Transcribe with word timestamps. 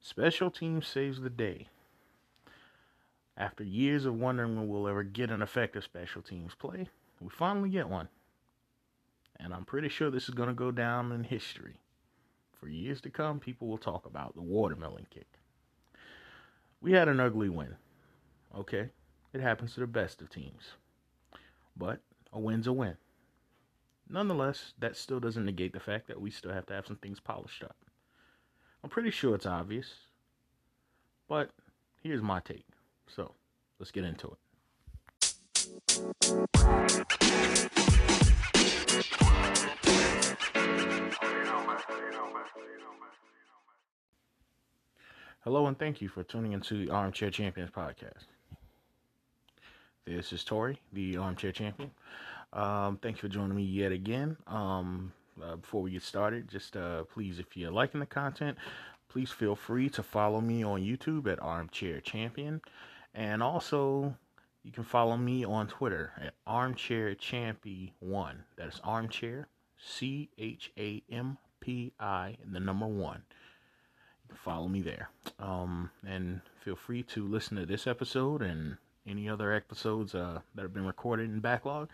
Special 0.00 0.50
teams 0.50 0.86
saves 0.86 1.20
the 1.20 1.30
day. 1.30 1.68
After 3.36 3.62
years 3.62 4.04
of 4.04 4.14
wondering 4.14 4.56
when 4.56 4.68
we'll 4.68 4.88
ever 4.88 5.02
get 5.02 5.30
an 5.30 5.42
effective 5.42 5.84
special 5.84 6.22
teams 6.22 6.54
play, 6.54 6.88
we 7.20 7.28
finally 7.28 7.70
get 7.70 7.88
one. 7.88 8.08
And 9.38 9.54
I'm 9.54 9.64
pretty 9.64 9.88
sure 9.88 10.10
this 10.10 10.28
is 10.28 10.34
going 10.34 10.48
to 10.48 10.54
go 10.54 10.70
down 10.70 11.12
in 11.12 11.24
history. 11.24 11.80
For 12.58 12.68
years 12.68 13.00
to 13.02 13.10
come, 13.10 13.38
people 13.38 13.68
will 13.68 13.78
talk 13.78 14.06
about 14.06 14.34
the 14.34 14.42
watermelon 14.42 15.06
kick. 15.10 15.28
We 16.80 16.92
had 16.92 17.08
an 17.08 17.20
ugly 17.20 17.48
win. 17.48 17.76
Okay, 18.56 18.90
it 19.32 19.40
happens 19.40 19.74
to 19.74 19.80
the 19.80 19.86
best 19.86 20.20
of 20.20 20.30
teams. 20.30 20.72
But 21.76 22.00
a 22.32 22.40
win's 22.40 22.66
a 22.66 22.72
win. 22.72 22.96
Nonetheless, 24.08 24.72
that 24.78 24.96
still 24.96 25.20
doesn't 25.20 25.44
negate 25.44 25.72
the 25.72 25.80
fact 25.80 26.08
that 26.08 26.20
we 26.20 26.30
still 26.30 26.52
have 26.52 26.66
to 26.66 26.74
have 26.74 26.86
some 26.86 26.96
things 26.96 27.20
polished 27.20 27.62
up. 27.62 27.76
I'm 28.84 28.90
pretty 28.90 29.10
sure 29.10 29.34
it's 29.34 29.46
obvious, 29.46 29.86
but 31.28 31.50
here's 32.00 32.22
my 32.22 32.40
take. 32.40 32.64
So 33.08 33.34
let's 33.78 33.90
get 33.90 34.04
into 34.04 34.28
it. 34.28 34.38
Hello, 45.44 45.66
and 45.66 45.78
thank 45.78 46.00
you 46.00 46.08
for 46.08 46.22
tuning 46.22 46.52
into 46.52 46.84
the 46.84 46.92
Armchair 46.92 47.30
Champions 47.30 47.70
podcast. 47.70 48.26
This 50.04 50.32
is 50.32 50.44
Tori, 50.44 50.78
the 50.92 51.16
Armchair 51.16 51.52
Champion. 51.52 51.90
Um, 52.52 52.98
thank 53.02 53.16
you 53.16 53.22
for 53.22 53.28
joining 53.28 53.56
me 53.56 53.64
yet 53.64 53.90
again. 53.90 54.36
Um, 54.46 55.12
uh, 55.42 55.56
before 55.56 55.82
we 55.82 55.92
get 55.92 56.02
started, 56.02 56.48
just 56.48 56.76
uh, 56.76 57.04
please, 57.04 57.38
if 57.38 57.56
you're 57.56 57.70
liking 57.70 58.00
the 58.00 58.06
content, 58.06 58.58
please 59.08 59.30
feel 59.30 59.56
free 59.56 59.88
to 59.90 60.02
follow 60.02 60.40
me 60.40 60.62
on 60.62 60.82
YouTube 60.82 61.30
at 61.30 61.40
Armchair 61.42 62.00
Champion. 62.00 62.60
And 63.14 63.42
also, 63.42 64.14
you 64.62 64.72
can 64.72 64.84
follow 64.84 65.16
me 65.16 65.44
on 65.44 65.66
Twitter 65.66 66.12
at 66.20 66.34
Armchair 66.46 67.14
Champy1. 67.14 68.34
That's 68.56 68.80
Armchair, 68.84 69.48
C 69.78 70.28
H 70.38 70.72
A 70.78 71.02
M 71.10 71.38
P 71.60 71.92
I, 71.98 72.36
and 72.42 72.54
the 72.54 72.60
number 72.60 72.86
one. 72.86 73.22
You 74.24 74.28
can 74.28 74.38
follow 74.38 74.68
me 74.68 74.82
there. 74.82 75.08
Um, 75.38 75.90
and 76.06 76.40
feel 76.62 76.76
free 76.76 77.02
to 77.04 77.26
listen 77.26 77.56
to 77.56 77.66
this 77.66 77.86
episode 77.86 78.42
and 78.42 78.76
any 79.06 79.28
other 79.28 79.52
episodes 79.52 80.14
uh, 80.14 80.40
that 80.54 80.62
have 80.62 80.74
been 80.74 80.86
recorded 80.86 81.30
in 81.30 81.40
backlog. 81.40 81.88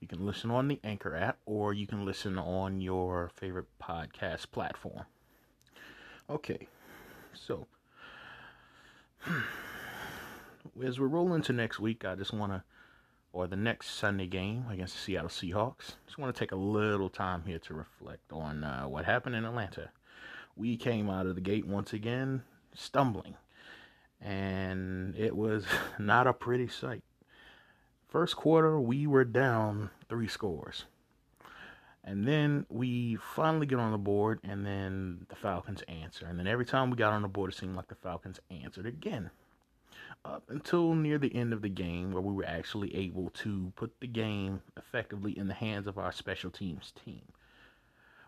You 0.00 0.08
can 0.08 0.24
listen 0.24 0.50
on 0.50 0.68
the 0.68 0.80
Anchor 0.84 1.16
app 1.16 1.38
or 1.46 1.72
you 1.72 1.86
can 1.86 2.04
listen 2.04 2.38
on 2.38 2.80
your 2.80 3.30
favorite 3.34 3.66
podcast 3.82 4.50
platform. 4.50 5.04
Okay, 6.28 6.68
so 7.32 7.66
as 10.84 10.98
we're 10.98 11.06
rolling 11.06 11.36
into 11.36 11.52
next 11.52 11.78
week, 11.80 12.04
I 12.04 12.14
just 12.14 12.32
want 12.32 12.52
to, 12.52 12.62
or 13.32 13.46
the 13.46 13.56
next 13.56 13.90
Sunday 13.90 14.26
game 14.26 14.66
against 14.70 14.94
the 14.94 15.00
Seattle 15.00 15.28
Seahawks, 15.28 15.94
just 16.04 16.18
want 16.18 16.34
to 16.34 16.38
take 16.38 16.52
a 16.52 16.56
little 16.56 17.08
time 17.08 17.44
here 17.46 17.58
to 17.60 17.74
reflect 17.74 18.32
on 18.32 18.64
uh, 18.64 18.84
what 18.84 19.04
happened 19.04 19.34
in 19.34 19.44
Atlanta. 19.44 19.90
We 20.56 20.76
came 20.76 21.08
out 21.08 21.26
of 21.26 21.34
the 21.34 21.40
gate 21.40 21.66
once 21.66 21.92
again 21.92 22.42
stumbling, 22.74 23.34
and 24.20 25.14
it 25.16 25.36
was 25.36 25.64
not 25.98 26.26
a 26.26 26.32
pretty 26.32 26.68
sight. 26.68 27.02
First 28.16 28.36
quarter, 28.36 28.80
we 28.80 29.06
were 29.06 29.26
down 29.26 29.90
three 30.08 30.26
scores. 30.26 30.86
And 32.02 32.26
then 32.26 32.64
we 32.70 33.16
finally 33.16 33.66
get 33.66 33.78
on 33.78 33.92
the 33.92 33.98
board, 33.98 34.40
and 34.42 34.64
then 34.64 35.26
the 35.28 35.36
Falcons 35.36 35.82
answer. 35.82 36.24
And 36.24 36.38
then 36.38 36.46
every 36.46 36.64
time 36.64 36.88
we 36.88 36.96
got 36.96 37.12
on 37.12 37.20
the 37.20 37.28
board, 37.28 37.52
it 37.52 37.58
seemed 37.58 37.76
like 37.76 37.88
the 37.88 37.94
Falcons 37.94 38.40
answered 38.50 38.86
again 38.86 39.28
up 40.24 40.44
until 40.48 40.94
near 40.94 41.18
the 41.18 41.36
end 41.36 41.52
of 41.52 41.60
the 41.60 41.68
game 41.68 42.10
where 42.10 42.22
we 42.22 42.32
were 42.32 42.46
actually 42.46 42.96
able 42.96 43.28
to 43.34 43.70
put 43.76 44.00
the 44.00 44.06
game 44.06 44.62
effectively 44.78 45.38
in 45.38 45.48
the 45.48 45.52
hands 45.52 45.86
of 45.86 45.98
our 45.98 46.10
special 46.10 46.50
teams 46.50 46.94
team. 47.04 47.20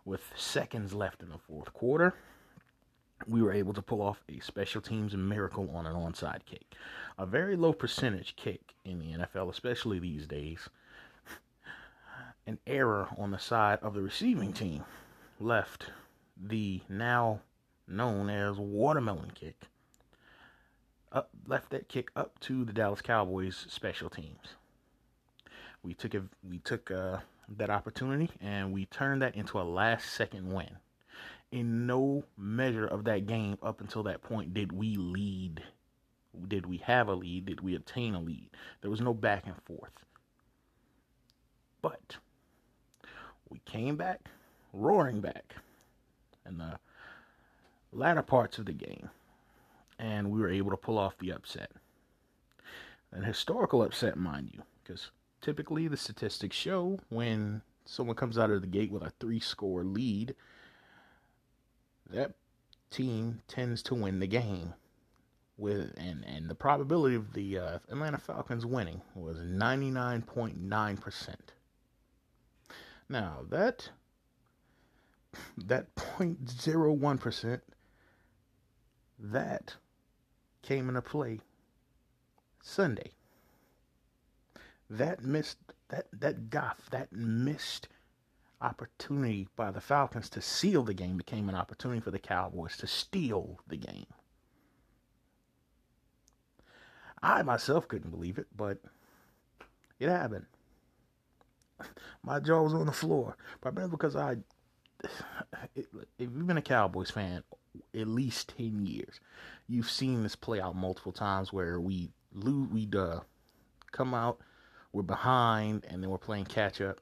With 0.05 0.35
seconds 0.37 0.93
left 0.93 1.23
in 1.23 1.31
the 1.31 1.39
fourth 1.39 1.73
quarter, 1.73 2.15
we 3.27 3.43
were 3.43 3.53
able 3.53 3.75
to 3.75 3.83
pull 3.83 4.03
off 4.03 4.23
a 4.29 4.41
special 4.41 4.81
teams 4.81 5.15
miracle 5.15 5.71
on 5.75 5.87
an 5.87 5.95
onside 5.95 6.45
kick. 6.45 6.75
A 7.19 7.27
very 7.27 7.57
low 7.57 7.73
percentage 7.73 8.37
kick 8.37 8.75
in 8.85 8.99
the 8.99 9.13
NFL, 9.13 9.51
especially 9.51 9.99
these 9.99 10.27
days. 10.27 10.69
An 12.47 12.59
error 12.67 13.09
on 13.19 13.31
the 13.31 13.39
side 13.39 13.79
of 13.83 13.95
the 13.95 14.03
receiving 14.03 14.53
team 14.53 14.85
left 15.41 15.91
the 16.41 16.81
now 16.89 17.41
known 17.87 18.31
as 18.31 18.57
watermelon 18.57 19.33
kick 19.35 19.69
up, 21.13 21.31
left 21.47 21.71
that 21.71 21.89
kick 21.89 22.11
up 22.15 22.39
to 22.41 22.65
the 22.65 22.73
Dallas 22.73 23.03
Cowboys 23.03 23.67
special 23.69 24.11
teams. 24.11 24.55
We 25.83 25.95
took 25.95 26.15
a, 26.15 26.25
we 26.49 26.59
took 26.59 26.91
uh, 26.91 27.19
that 27.57 27.71
opportunity 27.71 28.31
and 28.41 28.73
we 28.73 28.87
turned 28.87 29.23
that 29.23 29.35
into 29.35 29.61
a 29.61 29.63
last 29.63 30.11
second 30.11 30.53
win. 30.53 30.77
In 31.51 31.87
no 31.87 32.25
measure 32.37 32.87
of 32.87 33.05
that 33.05 33.27
game 33.27 33.57
up 33.63 33.81
until 33.81 34.03
that 34.05 34.23
point 34.23 34.53
did 34.53 34.73
we 34.73 34.97
lead. 34.97 35.63
Did 36.47 36.67
we 36.67 36.79
have 36.79 37.09
a 37.09 37.15
lead? 37.15 37.47
Did 37.47 37.63
we 37.63 37.75
obtain 37.75 38.15
a 38.15 38.21
lead? 38.21 38.51
There 38.81 38.91
was 38.91 39.01
no 39.01 39.15
back 39.15 39.47
and 39.47 39.57
forth. 39.65 40.05
But 41.81 42.17
we 43.49 43.61
came 43.65 43.97
back, 43.97 44.29
roaring 44.73 45.21
back, 45.21 45.55
in 46.47 46.59
the 46.59 46.79
latter 47.93 48.23
parts 48.23 48.59
of 48.59 48.67
the 48.67 48.73
game 48.73 49.09
and 49.99 50.31
we 50.31 50.41
were 50.41 50.51
able 50.51 50.71
to 50.71 50.77
pull 50.77 50.99
off 50.99 51.19
the 51.19 51.33
upset. 51.33 51.73
An 53.11 53.25
historical 53.25 53.83
upset, 53.83 54.17
mind 54.17 54.51
you, 54.53 54.63
because 54.83 55.11
typically 55.41 55.89
the 55.89 55.97
statistics 55.97 56.57
show 56.57 57.01
when 57.09 57.63
someone 57.85 58.17
comes 58.17 58.39
out 58.39 58.51
of 58.51 58.61
the 58.61 58.67
gate 58.67 58.93
with 58.93 59.03
a 59.03 59.13
three 59.19 59.41
score 59.41 59.83
lead, 59.83 60.35
that 62.11 62.35
team 62.91 63.41
tends 63.49 63.83
to 63.85 63.95
win 63.95 64.21
the 64.21 64.27
game. 64.27 64.75
With 65.57 65.93
and, 65.97 66.25
and 66.25 66.49
the 66.49 66.55
probability 66.55 67.17
of 67.17 67.33
the 67.33 67.59
uh, 67.59 67.79
Atlanta 67.89 68.19
Falcons 68.19 68.65
winning 68.65 69.03
was 69.17 69.39
99.9%. 69.39 71.35
Now 73.09 73.39
that 73.51 73.91
that 75.57 75.95
0.01% 75.97 77.61
that 79.19 79.77
came 80.63 80.89
into 80.89 81.03
play 81.03 81.41
Sunday. 82.63 83.13
That 84.91 85.23
missed 85.23 85.59
that 85.89 86.07
that 86.13 86.51
guff, 86.51 86.89
that 86.91 87.13
missed 87.13 87.89
opportunity 88.61 89.49
by 89.57 89.71
the 89.71 89.81
Falcons 89.81 90.29
to 90.31 90.43
seal 90.43 90.83
the 90.83 90.95
game 90.95 91.17
became 91.17 91.49
an 91.49 91.55
opportunity 91.55 92.01
for 92.01 92.11
the 92.11 92.19
Cowboys 92.19 92.77
to 92.79 92.87
steal 92.87 93.61
the 93.67 93.77
game. 93.77 94.07
I 97.23 97.43
myself 97.43 97.89
couldn't 97.89 98.11
believe 98.11 98.39
it, 98.39 98.47
but 98.57 98.79
it 99.99 100.09
happened. 100.09 100.47
My 102.23 102.41
jaw 102.41 102.63
was 102.63 102.75
on 102.75 102.87
the 102.87 102.93
floor, 102.93 103.37
primarily 103.61 103.91
because 103.91 104.17
I, 104.17 104.37
if 105.75 105.87
you've 106.19 106.47
been 106.47 106.59
a 106.59 106.63
Cowboys 106.63 107.11
fan 107.11 107.43
at 107.95 108.09
least 108.09 108.55
10 108.57 108.87
years. 108.87 109.21
You've 109.67 109.91
seen 109.91 110.23
this 110.23 110.37
play 110.37 110.61
out 110.61 110.77
multiple 110.77 111.13
times 111.13 111.53
where 111.53 111.81
we 111.81 112.11
lose, 112.33 112.69
we 112.71 112.89
uh, 112.97 113.21
come 113.93 114.15
out, 114.15 114.41
we're 114.93 115.03
behind, 115.03 115.85
and 115.89 116.03
then 116.03 116.11
we're 116.11 116.19
playing 116.19 116.47
catch 116.47 116.81
up, 116.81 117.01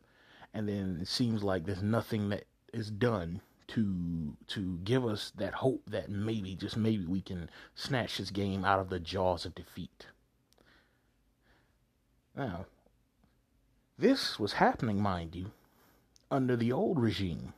and 0.54 0.68
then 0.68 0.98
it 1.00 1.08
seems 1.08 1.42
like 1.42 1.64
there's 1.64 1.82
nothing 1.82 2.28
that 2.30 2.44
is 2.72 2.90
done 2.90 3.40
to 3.68 4.36
to 4.46 4.78
give 4.84 5.04
us 5.04 5.32
that 5.36 5.54
hope 5.54 5.82
that 5.88 6.08
maybe 6.08 6.54
just 6.54 6.76
maybe 6.76 7.04
we 7.04 7.20
can 7.20 7.50
snatch 7.74 8.18
this 8.18 8.30
game 8.30 8.64
out 8.64 8.78
of 8.78 8.88
the 8.88 9.00
jaws 9.00 9.44
of 9.44 9.54
defeat. 9.54 10.06
Now, 12.36 12.66
this 13.98 14.38
was 14.38 14.54
happening, 14.54 15.00
mind 15.00 15.34
you, 15.34 15.50
under 16.30 16.54
the 16.54 16.70
old 16.70 17.00
regime. 17.00 17.54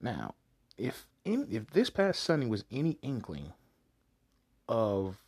Now, 0.00 0.34
if 0.76 1.06
in, 1.24 1.46
if 1.50 1.70
this 1.70 1.90
past 1.90 2.22
Sunday 2.22 2.46
was 2.46 2.64
any 2.70 2.98
inkling 3.02 3.52
of 4.68 5.18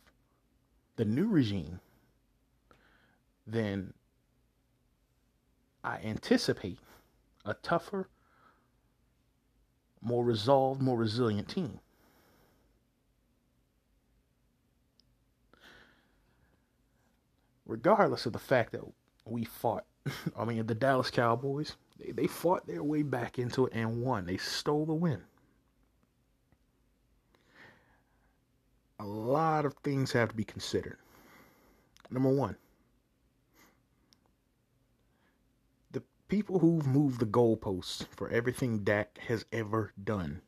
the 0.95 1.05
new 1.05 1.27
regime, 1.27 1.79
then 3.45 3.93
I 5.83 5.97
anticipate 6.03 6.79
a 7.45 7.53
tougher, 7.53 8.09
more 10.01 10.23
resolved, 10.23 10.81
more 10.81 10.97
resilient 10.97 11.47
team. 11.47 11.79
Regardless 17.65 18.25
of 18.25 18.33
the 18.33 18.39
fact 18.39 18.71
that 18.71 18.81
we 19.25 19.45
fought, 19.45 19.85
I 20.37 20.45
mean, 20.45 20.65
the 20.65 20.75
Dallas 20.75 21.11
Cowboys, 21.11 21.75
they, 21.99 22.11
they 22.11 22.27
fought 22.27 22.65
their 22.65 22.83
way 22.83 23.03
back 23.03 23.37
into 23.37 23.67
it 23.67 23.73
and 23.73 24.01
won. 24.01 24.25
They 24.25 24.37
stole 24.37 24.85
the 24.85 24.93
win. 24.93 25.21
a 28.99 29.05
lot 29.05 29.65
of 29.65 29.73
things 29.75 30.11
have 30.11 30.29
to 30.29 30.35
be 30.35 30.43
considered. 30.43 30.97
Number 32.11 32.29
one, 32.29 32.55
the 35.91 36.03
people 36.29 36.59
who've 36.59 36.87
moved 36.87 37.19
the 37.19 37.25
goalposts 37.25 38.05
for 38.15 38.29
everything 38.29 38.79
Dak 38.79 39.17
has 39.27 39.43
ever 39.51 39.91
done 40.01 40.41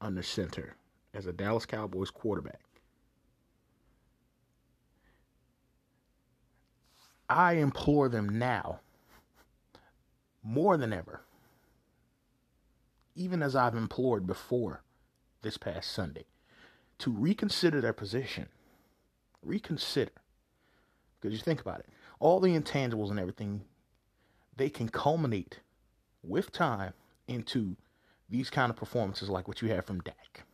under 0.00 0.22
center 0.22 0.76
as 1.12 1.26
a 1.26 1.32
Dallas 1.32 1.66
Cowboys 1.66 2.10
quarterback. 2.10 2.60
I 7.28 7.54
implore 7.54 8.08
them 8.08 8.38
now, 8.38 8.80
more 10.42 10.76
than 10.76 10.92
ever, 10.92 11.22
even 13.16 13.42
as 13.42 13.56
I've 13.56 13.74
implored 13.74 14.26
before 14.26 14.82
this 15.42 15.56
past 15.56 15.90
Sunday, 15.90 16.26
to 16.98 17.10
reconsider 17.10 17.80
their 17.80 17.92
position. 17.92 18.48
Reconsider. 19.42 20.12
Because 21.20 21.36
you 21.36 21.42
think 21.42 21.60
about 21.60 21.80
it, 21.80 21.86
all 22.20 22.40
the 22.40 22.50
intangibles 22.50 23.10
and 23.10 23.18
everything, 23.18 23.62
they 24.56 24.68
can 24.68 24.88
culminate 24.88 25.60
with 26.22 26.52
time 26.52 26.92
into 27.28 27.76
these 28.28 28.50
kind 28.50 28.70
of 28.70 28.76
performances 28.76 29.28
like 29.28 29.48
what 29.48 29.62
you 29.62 29.68
had 29.68 29.84
from 29.84 30.00
Dak. 30.00 30.44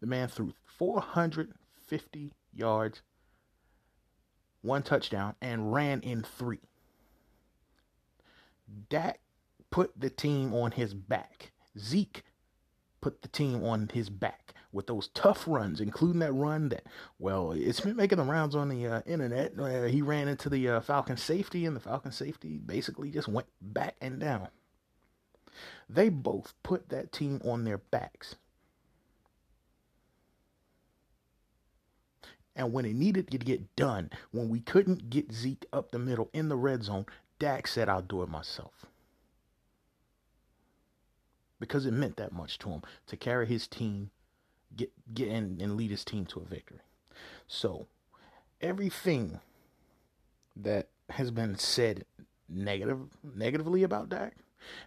The 0.00 0.06
man 0.06 0.28
threw 0.28 0.54
450 0.64 2.32
yards, 2.52 3.02
one 4.62 4.82
touchdown, 4.82 5.34
and 5.40 5.72
ran 5.72 6.00
in 6.00 6.22
three. 6.22 6.60
Dak 8.88 9.20
put 9.70 9.98
the 9.98 10.10
team 10.10 10.54
on 10.54 10.72
his 10.72 10.94
back. 10.94 11.52
Zeke 11.78 12.24
put 13.00 13.22
the 13.22 13.28
team 13.28 13.64
on 13.64 13.90
his 13.92 14.10
back 14.10 14.54
with 14.72 14.86
those 14.86 15.08
tough 15.08 15.44
runs, 15.46 15.80
including 15.80 16.20
that 16.20 16.32
run 16.32 16.68
that, 16.68 16.84
well, 17.18 17.52
it's 17.52 17.80
been 17.80 17.96
making 17.96 18.18
the 18.18 18.24
rounds 18.24 18.54
on 18.54 18.68
the 18.68 18.86
uh, 18.86 19.00
internet. 19.06 19.58
Uh, 19.58 19.84
he 19.84 20.02
ran 20.02 20.28
into 20.28 20.48
the 20.48 20.68
uh, 20.68 20.80
Falcon 20.80 21.16
safety, 21.16 21.66
and 21.66 21.74
the 21.74 21.80
Falcon 21.80 22.12
safety 22.12 22.56
basically 22.58 23.10
just 23.10 23.28
went 23.28 23.48
back 23.60 23.96
and 24.00 24.20
down. 24.20 24.48
They 25.88 26.08
both 26.08 26.54
put 26.62 26.88
that 26.90 27.12
team 27.12 27.40
on 27.44 27.64
their 27.64 27.78
backs. 27.78 28.36
And 32.54 32.72
when 32.72 32.84
it 32.84 32.94
needed 32.94 33.30
to 33.30 33.38
get 33.38 33.74
done, 33.76 34.10
when 34.30 34.48
we 34.48 34.60
couldn't 34.60 35.10
get 35.10 35.32
Zeke 35.32 35.66
up 35.72 35.90
the 35.90 35.98
middle 35.98 36.28
in 36.32 36.48
the 36.48 36.56
red 36.56 36.84
zone, 36.84 37.06
Dak 37.38 37.66
said, 37.66 37.88
I'll 37.88 38.02
do 38.02 38.22
it 38.22 38.28
myself 38.28 38.86
because 41.60 41.86
it 41.86 41.92
meant 41.92 42.16
that 42.16 42.32
much 42.32 42.58
to 42.58 42.70
him 42.70 42.82
to 43.06 43.16
carry 43.16 43.46
his 43.46 43.68
team, 43.68 44.10
get 44.76 44.90
get 45.12 45.28
in 45.28 45.58
and 45.60 45.76
lead 45.76 45.90
his 45.90 46.04
team 46.04 46.26
to 46.26 46.40
a 46.40 46.44
victory. 46.44 46.80
So 47.46 47.86
everything 48.60 49.40
that 50.56 50.88
has 51.10 51.30
been 51.30 51.56
said 51.56 52.04
negative 52.48 53.00
negatively 53.22 53.82
about 53.82 54.08
Dak, 54.08 54.36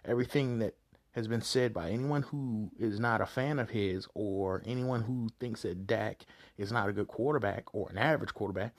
everything 0.04 0.58
that 0.58 0.74
has 1.12 1.28
been 1.28 1.42
said 1.42 1.72
by 1.72 1.90
anyone 1.90 2.22
who 2.22 2.70
is 2.78 2.98
not 2.98 3.20
a 3.20 3.26
fan 3.26 3.58
of 3.60 3.70
his 3.70 4.08
or 4.14 4.62
anyone 4.66 5.02
who 5.02 5.28
thinks 5.38 5.62
that 5.62 5.86
Dak 5.86 6.24
is 6.58 6.72
not 6.72 6.88
a 6.88 6.92
good 6.92 7.06
quarterback 7.06 7.72
or 7.72 7.88
an 7.88 7.98
average 7.98 8.34
quarterback, 8.34 8.76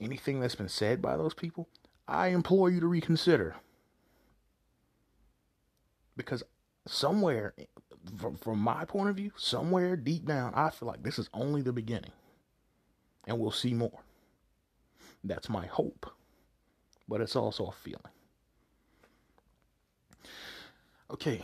anything 0.00 0.40
that's 0.40 0.56
been 0.56 0.68
said 0.68 1.00
by 1.00 1.16
those 1.16 1.34
people, 1.34 1.68
I 2.08 2.28
implore 2.28 2.70
you 2.70 2.80
to 2.80 2.88
reconsider. 2.88 3.54
Because 6.16 6.42
somewhere, 6.86 7.54
from, 8.18 8.36
from 8.36 8.58
my 8.58 8.84
point 8.84 9.10
of 9.10 9.16
view, 9.16 9.32
somewhere 9.36 9.96
deep 9.96 10.26
down, 10.26 10.52
I 10.54 10.70
feel 10.70 10.88
like 10.88 11.02
this 11.02 11.18
is 11.18 11.28
only 11.34 11.62
the 11.62 11.72
beginning. 11.72 12.12
And 13.26 13.38
we'll 13.38 13.50
see 13.50 13.74
more. 13.74 14.00
That's 15.24 15.48
my 15.48 15.66
hope. 15.66 16.06
But 17.08 17.20
it's 17.20 17.36
also 17.36 17.66
a 17.66 17.72
feeling. 17.72 18.02
Okay, 21.10 21.42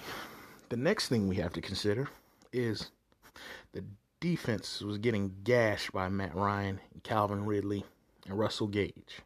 the 0.71 0.77
next 0.77 1.09
thing 1.09 1.29
we 1.29 1.37
have 1.37 1.53
to 1.53 1.61
consider 1.61 2.09
is 2.53 2.91
the 3.73 3.85
defense 4.19 4.81
was 4.81 4.99
getting 4.99 5.35
gashed 5.45 5.93
by 5.93 6.09
Matt 6.09 6.35
Ryan, 6.35 6.81
Calvin 7.05 7.45
Ridley, 7.45 7.85
and 8.29 8.39
Russell 8.39 8.67
Gage. 8.67 9.21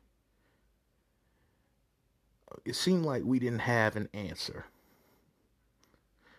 It 2.65 2.77
seemed 2.77 3.05
like 3.05 3.23
we 3.25 3.39
didn't 3.39 3.61
have 3.61 3.97
an 3.97 4.09
answer 4.13 4.67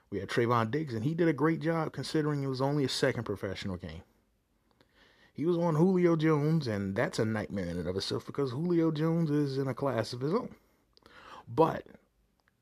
we 0.09 0.19
had 0.19 0.29
Trevon 0.29 0.71
Diggs, 0.71 0.93
and 0.93 1.03
he 1.03 1.13
did 1.13 1.27
a 1.27 1.33
great 1.33 1.59
job 1.59 1.91
considering 1.91 2.43
it 2.43 2.47
was 2.47 2.61
only 2.61 2.83
a 2.83 2.89
second 2.89 3.23
professional 3.23 3.77
game. 3.77 4.03
He 5.33 5.45
was 5.45 5.57
on 5.57 5.75
Julio 5.75 6.15
Jones, 6.15 6.67
and 6.67 6.95
that's 6.95 7.19
a 7.19 7.25
nightmare 7.25 7.67
in 7.67 7.77
and 7.77 7.87
of 7.87 7.95
itself 7.95 8.25
because 8.25 8.51
Julio 8.51 8.89
Jones 8.89 9.29
is 9.29 9.57
in 9.57 9.67
a 9.67 9.73
class 9.73 10.13
of 10.13 10.21
his 10.21 10.33
own. 10.33 10.55
But 11.47 11.85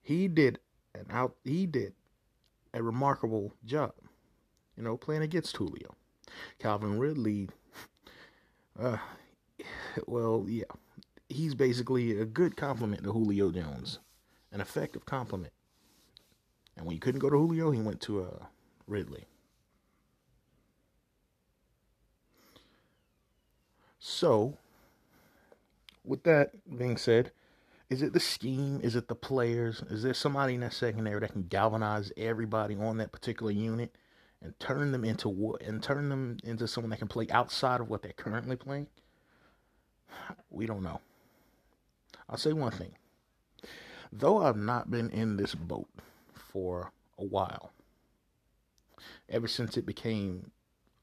he 0.02 0.28
did 0.28 0.60
an 0.94 1.06
out 1.10 1.36
he 1.44 1.66
did 1.66 1.94
a 2.74 2.84
remarkable 2.84 3.54
job, 3.66 3.94
you 4.76 4.84
know, 4.84 4.98
playing 4.98 5.22
against 5.22 5.56
Julio. 5.56 5.96
Calvin 6.60 7.00
Ridley, 7.00 7.50
uh, 8.80 8.98
well, 10.06 10.46
yeah, 10.48 10.66
he's 11.30 11.56
basically 11.56 12.20
a 12.20 12.26
good 12.26 12.58
complement 12.58 13.04
to 13.04 13.14
Julio 13.14 13.52
Jones, 13.52 14.00
an 14.52 14.60
effective 14.60 15.06
complement. 15.06 15.54
And 16.78 16.86
when 16.86 16.94
he 16.94 17.00
couldn't 17.00 17.20
go 17.20 17.30
to 17.30 17.38
Julio, 17.38 17.72
he 17.72 17.82
went 17.82 18.02
to 18.02 18.24
uh, 18.24 18.46
Ridley. 18.88 19.26
So, 24.00 24.58
with 26.04 26.24
that 26.24 26.52
being 26.78 26.98
said, 26.98 27.32
is 27.90 28.02
it 28.02 28.14
the 28.14 28.20
scheme? 28.20 28.80
Is 28.84 28.96
it 28.96 29.08
the 29.08 29.16
players? 29.16 29.84
Is 29.90 30.04
there 30.04 30.14
somebody 30.14 30.56
in 30.56 30.62
that 30.62 30.74
secondary 30.74 31.20
that 31.20 31.32
can 31.32 31.44
galvanize 31.44 32.12
everybody 32.18 32.76
on 32.76 32.98
that 32.98 33.12
particular 33.12 33.52
unit 33.52 33.96
and 34.42 34.58
turn 34.60 34.92
them 34.92 35.06
into 35.06 35.30
what 35.30 35.62
and 35.62 35.82
turn 35.82 36.10
them 36.10 36.38
into 36.44 36.68
someone 36.68 36.90
that 36.92 37.00
can 37.00 37.08
play 37.08 37.28
outside 37.32 37.82
of 37.82 37.90
what 37.90 38.02
they're 38.02 38.14
currently 38.14 38.56
playing? 38.56 38.88
We 40.50 40.66
don't 40.66 40.84
know. 40.84 41.00
I'll 42.30 42.38
say 42.38 42.54
one 42.54 42.72
thing. 42.72 42.94
Though 44.12 44.44
I've 44.44 44.58
not 44.58 44.90
been 44.90 45.10
in 45.10 45.38
this 45.38 45.54
boat 45.54 45.90
for 46.56 46.94
a 47.20 47.26
while. 47.26 47.74
Ever 49.28 49.46
since 49.46 49.76
it 49.76 49.86
became 49.86 50.52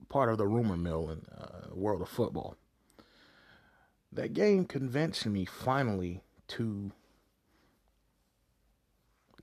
part 0.08 0.31
of 0.31 0.38
the 0.38 0.46
rumor 0.46 0.78
mill 0.78 1.11
in 1.11 1.21
the 1.28 1.42
uh, 1.44 1.75
world 1.75 2.00
of 2.00 2.09
football. 2.09 2.56
That 4.11 4.32
game 4.32 4.64
convinced 4.64 5.26
me 5.26 5.44
finally 5.44 6.23
to 6.49 6.92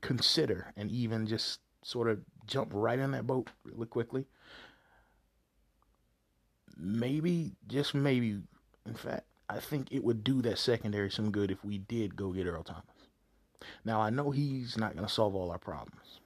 consider 0.00 0.72
and 0.76 0.90
even 0.90 1.28
just 1.28 1.60
sort 1.82 2.08
of 2.08 2.18
jump 2.44 2.70
right 2.74 2.98
in 2.98 3.12
that 3.12 3.28
boat 3.28 3.50
really 3.64 3.86
quickly. 3.86 4.26
Maybe, 6.76 7.52
just 7.68 7.94
maybe, 7.94 8.40
in 8.84 8.94
fact, 8.94 9.26
I 9.48 9.60
think 9.60 9.92
it 9.92 10.02
would 10.02 10.24
do 10.24 10.42
that 10.42 10.58
secondary 10.58 11.10
some 11.12 11.30
good 11.30 11.52
if 11.52 11.64
we 11.64 11.78
did 11.78 12.16
go 12.16 12.32
get 12.32 12.48
Earl 12.48 12.64
Thomas. 12.64 12.99
Now, 13.84 14.00
I 14.00 14.10
know 14.10 14.30
he's 14.30 14.76
not 14.76 14.94
going 14.94 15.06
to 15.06 15.12
solve 15.12 15.34
all 15.34 15.50
our 15.50 15.58
problems. 15.58 16.20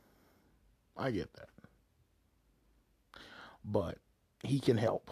I 0.97 1.11
get 1.11 1.33
that. 1.35 1.49
But 3.65 3.99
he 4.43 4.61
can 4.61 4.77
help, 4.77 5.11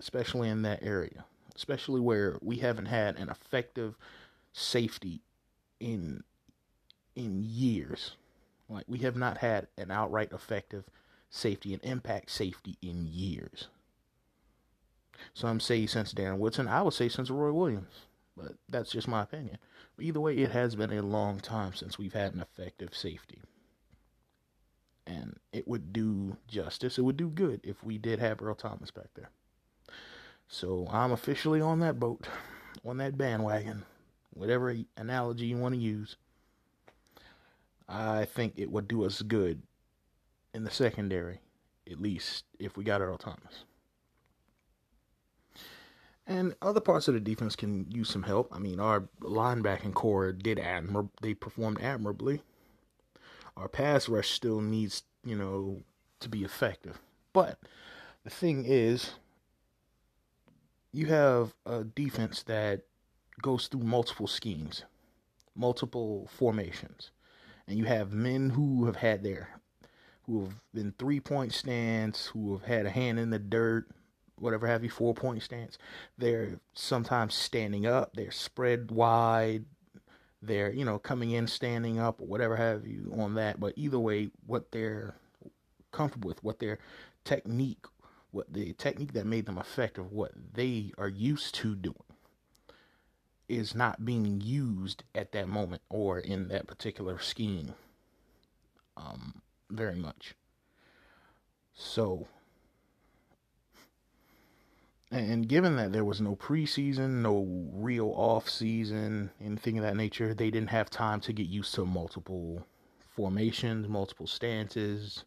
especially 0.00 0.48
in 0.48 0.62
that 0.62 0.82
area, 0.82 1.24
especially 1.56 2.00
where 2.00 2.38
we 2.40 2.58
haven't 2.58 2.86
had 2.86 3.16
an 3.16 3.28
effective 3.28 3.96
safety 4.52 5.22
in 5.80 6.22
in 7.14 7.42
years. 7.44 8.12
Like 8.68 8.84
we 8.86 8.98
have 9.00 9.16
not 9.16 9.38
had 9.38 9.66
an 9.76 9.90
outright 9.90 10.32
effective 10.32 10.84
safety 11.28 11.74
and 11.74 11.82
impact 11.84 12.30
safety 12.30 12.78
in 12.80 13.06
years. 13.06 13.68
Some 15.34 15.60
say 15.60 15.86
since 15.86 16.14
Darren 16.14 16.38
Woodson, 16.38 16.68
I 16.68 16.82
would 16.82 16.94
say 16.94 17.08
since 17.08 17.30
Roy 17.30 17.52
Williams, 17.52 18.06
but 18.36 18.52
that's 18.68 18.90
just 18.90 19.08
my 19.08 19.22
opinion. 19.22 19.58
Either 20.00 20.20
way, 20.20 20.36
it 20.36 20.50
has 20.50 20.74
been 20.74 20.92
a 20.92 21.02
long 21.02 21.38
time 21.38 21.74
since 21.74 21.98
we've 21.98 22.14
had 22.14 22.34
an 22.34 22.40
effective 22.40 22.94
safety. 22.96 23.40
And 25.06 25.38
it 25.52 25.66
would 25.68 25.92
do 25.92 26.36
justice, 26.46 26.98
it 26.98 27.02
would 27.02 27.16
do 27.16 27.28
good 27.28 27.60
if 27.64 27.82
we 27.84 27.98
did 27.98 28.18
have 28.20 28.40
Earl 28.40 28.54
Thomas 28.54 28.90
back 28.90 29.08
there. 29.14 29.30
So 30.48 30.86
I'm 30.90 31.12
officially 31.12 31.60
on 31.60 31.80
that 31.80 31.98
boat, 31.98 32.28
on 32.84 32.98
that 32.98 33.18
bandwagon, 33.18 33.84
whatever 34.34 34.74
analogy 34.96 35.46
you 35.46 35.56
want 35.56 35.74
to 35.74 35.80
use. 35.80 36.16
I 37.88 38.24
think 38.24 38.54
it 38.56 38.70
would 38.70 38.88
do 38.88 39.04
us 39.04 39.22
good 39.22 39.62
in 40.54 40.64
the 40.64 40.70
secondary, 40.70 41.40
at 41.90 42.00
least 42.00 42.44
if 42.58 42.76
we 42.76 42.84
got 42.84 43.00
Earl 43.00 43.18
Thomas. 43.18 43.64
And 46.26 46.54
other 46.62 46.80
parts 46.80 47.08
of 47.08 47.14
the 47.14 47.20
defense 47.20 47.56
can 47.56 47.90
use 47.90 48.08
some 48.08 48.22
help. 48.22 48.48
I 48.52 48.58
mean, 48.58 48.78
our 48.78 49.08
linebacking 49.20 49.94
corps 49.94 50.32
did 50.32 50.58
admir- 50.58 51.10
they 51.20 51.34
performed 51.34 51.80
admirably. 51.80 52.42
Our 53.56 53.68
pass 53.68 54.08
rush 54.08 54.30
still 54.30 54.60
needs, 54.60 55.02
you 55.24 55.36
know, 55.36 55.82
to 56.20 56.28
be 56.28 56.44
effective. 56.44 57.00
But 57.32 57.58
the 58.24 58.30
thing 58.30 58.64
is, 58.64 59.14
you 60.92 61.06
have 61.06 61.54
a 61.66 61.84
defense 61.84 62.42
that 62.44 62.82
goes 63.40 63.66
through 63.66 63.82
multiple 63.82 64.26
schemes, 64.26 64.84
multiple 65.56 66.28
formations, 66.30 67.10
and 67.66 67.78
you 67.78 67.86
have 67.86 68.12
men 68.12 68.50
who 68.50 68.86
have 68.86 68.96
had 68.96 69.22
their 69.22 69.60
who 70.26 70.44
have 70.44 70.54
been 70.72 70.94
three 70.98 71.18
point 71.18 71.52
stance, 71.52 72.26
who 72.26 72.52
have 72.52 72.64
had 72.64 72.86
a 72.86 72.90
hand 72.90 73.18
in 73.18 73.30
the 73.30 73.38
dirt, 73.38 73.88
whatever 74.38 74.66
have 74.66 74.82
you, 74.84 74.90
four 74.90 75.14
point 75.14 75.42
stance. 75.42 75.78
They're 76.18 76.60
sometimes 76.74 77.34
standing 77.34 77.86
up, 77.86 78.14
they're 78.14 78.30
spread 78.30 78.90
wide, 78.90 79.64
they're, 80.42 80.72
you 80.72 80.84
know, 80.84 80.98
coming 80.98 81.30
in 81.30 81.46
standing 81.46 81.98
up 81.98 82.20
or 82.20 82.26
whatever 82.26 82.56
have 82.56 82.86
you 82.86 83.12
on 83.16 83.34
that. 83.34 83.60
But 83.60 83.74
either 83.76 83.98
way, 83.98 84.30
what 84.46 84.72
they're 84.72 85.14
comfortable 85.92 86.28
with, 86.28 86.42
what 86.42 86.58
their 86.58 86.78
technique, 87.24 87.84
what 88.30 88.52
the 88.52 88.72
technique 88.72 89.12
that 89.12 89.26
made 89.26 89.46
them 89.46 89.58
effective, 89.58 90.10
what 90.10 90.32
they 90.54 90.92
are 90.98 91.08
used 91.08 91.54
to 91.56 91.74
doing 91.74 91.96
is 93.48 93.74
not 93.74 94.04
being 94.04 94.40
used 94.40 95.04
at 95.14 95.32
that 95.32 95.46
moment 95.48 95.82
or 95.88 96.18
in 96.18 96.48
that 96.48 96.66
particular 96.66 97.18
scheme 97.18 97.74
um, 98.96 99.42
very 99.70 99.96
much. 99.96 100.34
So, 101.74 102.26
and 105.12 105.46
given 105.46 105.76
that 105.76 105.92
there 105.92 106.06
was 106.06 106.22
no 106.22 106.34
preseason, 106.34 107.20
no 107.20 107.46
real 107.74 108.12
off 108.16 108.48
season, 108.48 109.30
anything 109.44 109.76
of 109.76 109.84
that 109.84 109.96
nature, 109.96 110.32
they 110.32 110.50
didn't 110.50 110.70
have 110.70 110.88
time 110.88 111.20
to 111.20 111.34
get 111.34 111.46
used 111.48 111.74
to 111.74 111.84
multiple 111.84 112.66
formations, 113.14 113.86
multiple 113.88 114.26
stances, 114.26 115.24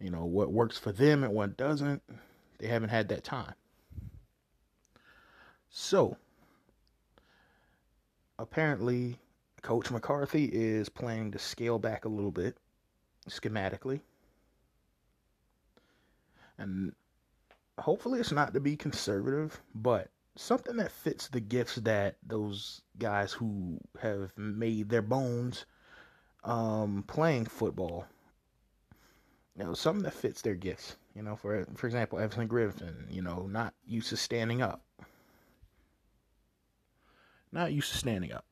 you 0.00 0.10
know, 0.10 0.24
what 0.24 0.50
works 0.50 0.78
for 0.78 0.92
them 0.92 1.24
and 1.24 1.34
what 1.34 1.58
doesn't. 1.58 2.02
They 2.58 2.68
haven't 2.68 2.88
had 2.88 3.08
that 3.08 3.22
time. 3.22 3.52
So, 5.68 6.16
apparently, 8.38 9.18
Coach 9.60 9.90
McCarthy 9.90 10.46
is 10.46 10.88
planning 10.88 11.32
to 11.32 11.38
scale 11.38 11.78
back 11.78 12.06
a 12.06 12.08
little 12.08 12.30
bit 12.30 12.56
schematically. 13.28 14.00
And 16.56 16.94
hopefully, 17.78 18.20
it's 18.20 18.32
not 18.32 18.54
to 18.54 18.60
be 18.60 18.76
conservative, 18.76 19.60
but 19.74 20.08
something 20.36 20.76
that 20.76 20.92
fits 20.92 21.28
the 21.28 21.40
gifts 21.40 21.76
that 21.76 22.16
those 22.26 22.82
guys 22.98 23.32
who 23.32 23.78
have 24.00 24.30
made 24.36 24.88
their 24.88 25.02
bones 25.02 25.66
um, 26.44 27.04
playing 27.06 27.46
football, 27.46 28.06
you 29.58 29.64
know, 29.64 29.74
something 29.74 30.04
that 30.04 30.14
fits 30.14 30.42
their 30.42 30.54
gifts. 30.54 30.96
You 31.14 31.22
know, 31.22 31.34
for 31.36 31.66
for 31.74 31.86
example, 31.86 32.18
Everson 32.18 32.48
Griffen. 32.48 33.10
you 33.10 33.22
know, 33.22 33.46
not 33.46 33.72
used 33.86 34.10
to 34.10 34.16
standing 34.16 34.60
up, 34.60 34.82
not 37.52 37.72
used 37.72 37.90
to 37.92 37.98
standing 37.98 38.32
up. 38.32 38.44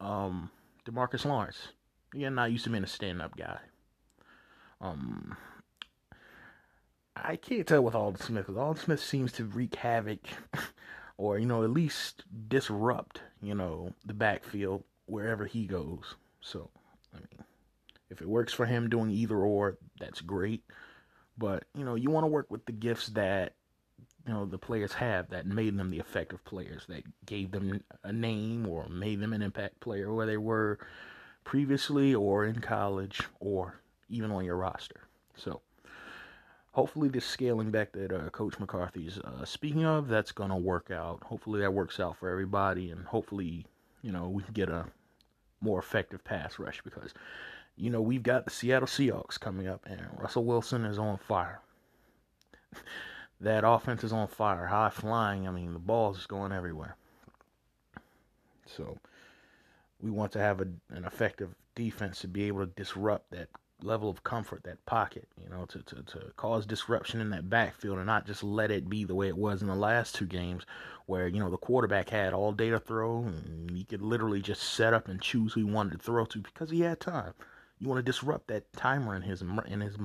Um, 0.00 0.50
Demarcus 0.84 1.24
Lawrence, 1.24 1.68
again, 2.14 2.34
not 2.34 2.50
used 2.52 2.64
to 2.64 2.70
being 2.70 2.84
a 2.84 2.88
stand-up 2.88 3.36
guy. 3.36 3.58
Um, 4.80 5.36
I 7.16 7.36
can't 7.36 7.66
tell 7.66 7.82
with 7.82 7.94
Aldon 7.94 8.20
Smith 8.20 8.46
because 8.46 8.60
Aldon 8.60 8.82
Smith 8.82 9.00
seems 9.00 9.32
to 9.32 9.44
wreak 9.44 9.74
havoc, 9.76 10.20
or 11.16 11.38
you 11.38 11.46
know, 11.46 11.64
at 11.64 11.70
least 11.70 12.24
disrupt, 12.48 13.22
you 13.42 13.54
know, 13.54 13.92
the 14.04 14.14
backfield 14.14 14.84
wherever 15.06 15.46
he 15.46 15.66
goes. 15.66 16.14
So, 16.40 16.70
I 17.14 17.18
mean, 17.18 17.44
if 18.10 18.20
it 18.20 18.28
works 18.28 18.52
for 18.52 18.66
him 18.66 18.90
doing 18.90 19.10
either 19.10 19.38
or, 19.38 19.78
that's 19.98 20.20
great. 20.20 20.62
But 21.38 21.64
you 21.74 21.84
know, 21.84 21.94
you 21.94 22.10
want 22.10 22.24
to 22.24 22.28
work 22.28 22.50
with 22.50 22.66
the 22.66 22.72
gifts 22.72 23.08
that 23.08 23.54
you 24.26 24.32
know 24.32 24.44
the 24.44 24.58
players 24.58 24.92
have 24.94 25.30
that 25.30 25.46
made 25.46 25.76
them 25.76 25.90
the 25.90 25.98
effective 25.98 26.44
players 26.44 26.84
that 26.88 27.04
gave 27.24 27.50
them 27.50 27.82
a 28.04 28.12
name 28.12 28.66
or 28.66 28.88
made 28.88 29.20
them 29.20 29.32
an 29.32 29.42
impact 29.42 29.80
player 29.80 30.12
where 30.12 30.26
they 30.26 30.36
were 30.36 30.78
previously 31.44 32.14
or 32.14 32.44
in 32.44 32.60
college 32.60 33.22
or 33.40 33.80
even 34.08 34.30
on 34.30 34.44
your 34.44 34.56
roster. 34.56 35.02
So 35.36 35.60
hopefully 36.76 37.08
this 37.08 37.24
scaling 37.24 37.70
back 37.70 37.90
that 37.92 38.12
uh, 38.12 38.28
Coach 38.30 38.60
McCarthy's 38.60 39.18
uh, 39.18 39.44
speaking 39.44 39.84
of, 39.84 40.08
that's 40.08 40.30
going 40.30 40.50
to 40.50 40.56
work 40.56 40.90
out. 40.90 41.22
Hopefully 41.24 41.60
that 41.60 41.72
works 41.72 41.98
out 41.98 42.16
for 42.18 42.28
everybody, 42.28 42.90
and 42.90 43.06
hopefully 43.06 43.66
you 44.02 44.12
know 44.12 44.28
we 44.28 44.42
can 44.42 44.52
get 44.52 44.68
a 44.68 44.84
more 45.60 45.78
effective 45.78 46.22
pass 46.22 46.58
rush 46.58 46.82
because 46.82 47.14
you 47.76 47.90
know, 47.90 48.00
we've 48.00 48.22
got 48.22 48.44
the 48.44 48.50
Seattle 48.50 48.88
Seahawks 48.88 49.38
coming 49.38 49.68
up, 49.68 49.84
and 49.86 50.00
Russell 50.18 50.44
Wilson 50.44 50.84
is 50.84 50.98
on 50.98 51.18
fire. 51.18 51.60
that 53.40 53.66
offense 53.66 54.02
is 54.02 54.12
on 54.12 54.28
fire, 54.28 54.66
high 54.66 54.90
flying. 54.90 55.46
I 55.46 55.50
mean, 55.50 55.74
the 55.74 55.78
ball's 55.78 56.16
just 56.16 56.28
going 56.28 56.52
everywhere. 56.52 56.96
So, 58.64 58.98
we 60.00 60.10
want 60.10 60.32
to 60.32 60.38
have 60.38 60.60
a, 60.60 60.66
an 60.90 61.04
effective 61.04 61.54
defense 61.74 62.20
to 62.20 62.28
be 62.28 62.44
able 62.44 62.60
to 62.60 62.72
disrupt 62.72 63.30
that 63.30 63.48
level 63.82 64.08
of 64.08 64.24
comfort, 64.24 64.62
that 64.64 64.84
pocket, 64.86 65.28
you 65.42 65.48
know, 65.48 65.66
to, 65.66 65.82
to, 65.82 66.02
to 66.02 66.32
cause 66.36 66.66
disruption 66.66 67.20
in 67.20 67.30
that 67.30 67.50
backfield 67.50 67.98
and 67.98 68.06
not 68.06 68.26
just 68.26 68.42
let 68.42 68.70
it 68.70 68.88
be 68.88 69.04
the 69.04 69.14
way 69.14 69.28
it 69.28 69.36
was 69.36 69.60
in 69.62 69.68
the 69.68 69.74
last 69.74 70.14
two 70.14 70.26
games 70.26 70.64
where, 71.06 71.28
you 71.28 71.38
know, 71.38 71.50
the 71.50 71.56
quarterback 71.56 72.08
had 72.08 72.32
all 72.32 72.52
day 72.52 72.70
to 72.70 72.80
throw 72.80 73.18
and 73.18 73.70
he 73.70 73.84
could 73.84 74.02
literally 74.02 74.40
just 74.40 74.62
set 74.62 74.94
up 74.94 75.08
and 75.08 75.20
choose 75.20 75.52
who 75.52 75.60
he 75.60 75.64
wanted 75.64 75.92
to 75.92 75.98
throw 75.98 76.24
to 76.24 76.38
because 76.38 76.70
he 76.70 76.80
had 76.80 77.00
time. 77.00 77.34
You 77.78 77.88
want 77.88 77.98
to 77.98 78.02
disrupt 78.10 78.48
that 78.48 78.72
timer 78.72 79.14
in 79.14 79.22
his 79.22 79.42
in 79.42 79.80
his 79.82 79.96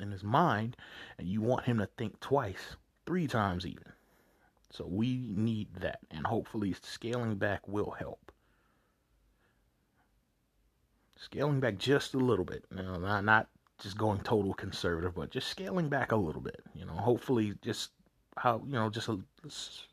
in 0.00 0.10
his 0.10 0.24
mind, 0.24 0.76
and 1.18 1.28
you 1.28 1.40
want 1.40 1.64
him 1.64 1.78
to 1.78 1.86
think 1.86 2.18
twice, 2.18 2.76
three 3.06 3.28
times 3.28 3.64
even. 3.64 3.92
So 4.70 4.86
we 4.88 5.30
need 5.30 5.72
that, 5.76 6.00
and 6.10 6.26
hopefully 6.26 6.74
scaling 6.82 7.36
back 7.36 7.68
will 7.68 7.92
help. 7.92 8.32
Scaling 11.16 11.60
back 11.60 11.78
just 11.78 12.14
a 12.14 12.18
little 12.18 12.44
bit, 12.44 12.64
know, 12.70 12.96
not 12.96 13.24
not 13.24 13.48
just 13.80 13.96
going 13.96 14.20
total 14.20 14.54
conservative, 14.54 15.14
but 15.14 15.30
just 15.30 15.48
scaling 15.48 15.88
back 15.88 16.12
a 16.12 16.16
little 16.16 16.40
bit. 16.40 16.62
You 16.74 16.84
know, 16.86 16.94
hopefully 16.94 17.54
just 17.62 17.90
how 18.36 18.62
you 18.66 18.72
know 18.72 18.90
just 18.90 19.08
a, 19.08 19.18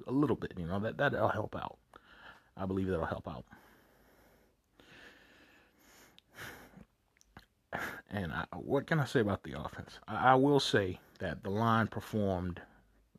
a 0.07 0.11
little 0.11 0.35
bit. 0.35 0.53
You 0.57 0.65
know 0.65 0.79
that 0.79 0.97
that'll 0.97 1.29
help 1.29 1.55
out. 1.55 1.77
I 2.57 2.65
believe 2.65 2.87
that'll 2.87 3.05
help 3.05 3.27
out. 3.27 3.45
And 8.09 8.33
I, 8.33 8.45
what 8.57 8.87
can 8.87 8.99
I 8.99 9.05
say 9.05 9.21
about 9.21 9.43
the 9.43 9.59
offense? 9.59 9.99
I, 10.07 10.31
I 10.31 10.35
will 10.35 10.59
say 10.59 10.99
that 11.19 11.43
the 11.43 11.49
line 11.49 11.87
performed 11.87 12.61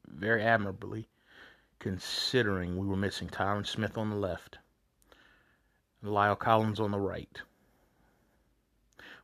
very 0.07 0.43
admirably, 0.43 1.09
considering 1.79 2.77
we 2.77 2.87
were 2.87 2.97
missing 2.97 3.29
Tyron 3.29 3.67
Smith 3.67 3.97
on 3.97 4.11
the 4.11 4.17
left, 4.17 4.59
La'el 6.05 6.39
Collins 6.39 6.81
on 6.81 6.91
the 6.91 7.01
right. 7.01 7.41